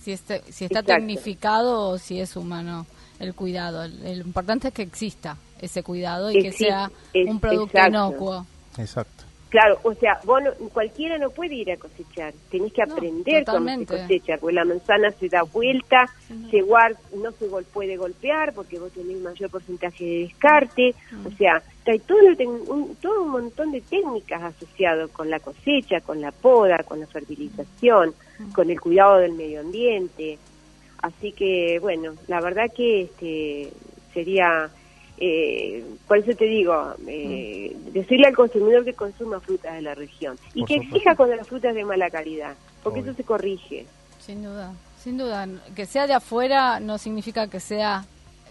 [0.02, 0.94] si, este- si está Exacto.
[0.94, 2.86] tecnificado o si es humano
[3.20, 3.84] el cuidado.
[3.84, 7.90] El, el importante es que exista ese cuidado y que sea es- un producto exacto.
[8.10, 8.46] inocuo.
[8.78, 9.24] Exacto.
[9.50, 13.46] Claro, o sea, vos no- cualquiera no puede ir a cosechar, tenés que No, aprender
[13.46, 16.10] cómo se cosecha, porque la manzana se da vuelta,
[16.52, 21.28] se guar- no se gol- puede golpear porque vos tenés mayor porcentaje de descarte, Mm.
[21.28, 22.20] o sea, hay todo,
[22.68, 27.08] un, todo un montón de técnicas asociadas con la cosecha, con la poda, con la
[27.08, 28.52] fertilización, Mm.
[28.52, 30.38] con el cuidado del medio ambiente,
[31.02, 33.72] así que bueno, la verdad que este
[34.14, 34.70] sería
[35.18, 40.38] eh, por eso te digo, eh, decirle al consumidor que consuma frutas de la región
[40.54, 40.96] y Por que supuesto.
[40.96, 43.12] exija cuando la fruta es de mala calidad, porque Obvio.
[43.12, 43.86] eso se corrige.
[44.20, 44.72] Sin duda,
[45.04, 45.48] sin duda.
[45.76, 48.06] Que sea de afuera no significa que sea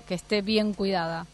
[0.09, 1.27] que esté bien cuidada.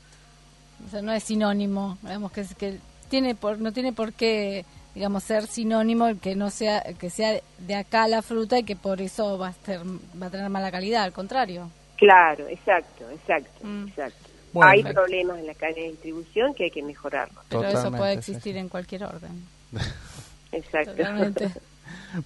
[0.86, 2.78] O sea, no es sinónimo, digamos que, es- que
[3.08, 4.64] tiene por, no tiene por qué,
[4.94, 8.74] digamos, ser sinónimo el que no sea que sea de acá la fruta y que
[8.76, 9.80] por eso va a ser,
[10.20, 11.70] va a tener mala calidad, al contrario.
[11.96, 13.88] Claro, exacto, exacto, Mm.
[13.88, 14.28] exacto.
[14.52, 14.70] Bueno.
[14.70, 17.40] hay problemas en la cadena de distribución que hay que mejorarlo.
[17.48, 18.58] Pero eso puede existir sí.
[18.58, 19.46] en cualquier orden.
[20.52, 20.92] Exacto.
[20.92, 21.50] Totalmente.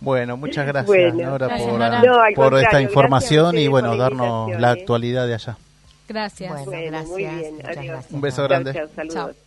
[0.00, 1.30] Bueno, muchas gracias, Bueno.
[1.30, 2.02] Nora, Gracias, por, Nora.
[2.02, 4.80] No, al por esta información y bueno, darnos la ¿eh?
[4.80, 5.56] actualidad de allá.
[6.08, 6.50] Gracias.
[6.50, 7.10] Bueno, Bueno, gracias.
[7.10, 7.86] muy bien, muchas adiós.
[7.86, 8.12] gracias.
[8.12, 8.72] Un beso Chao, grande.
[8.74, 9.14] chao, saludos.
[9.14, 9.45] Chao.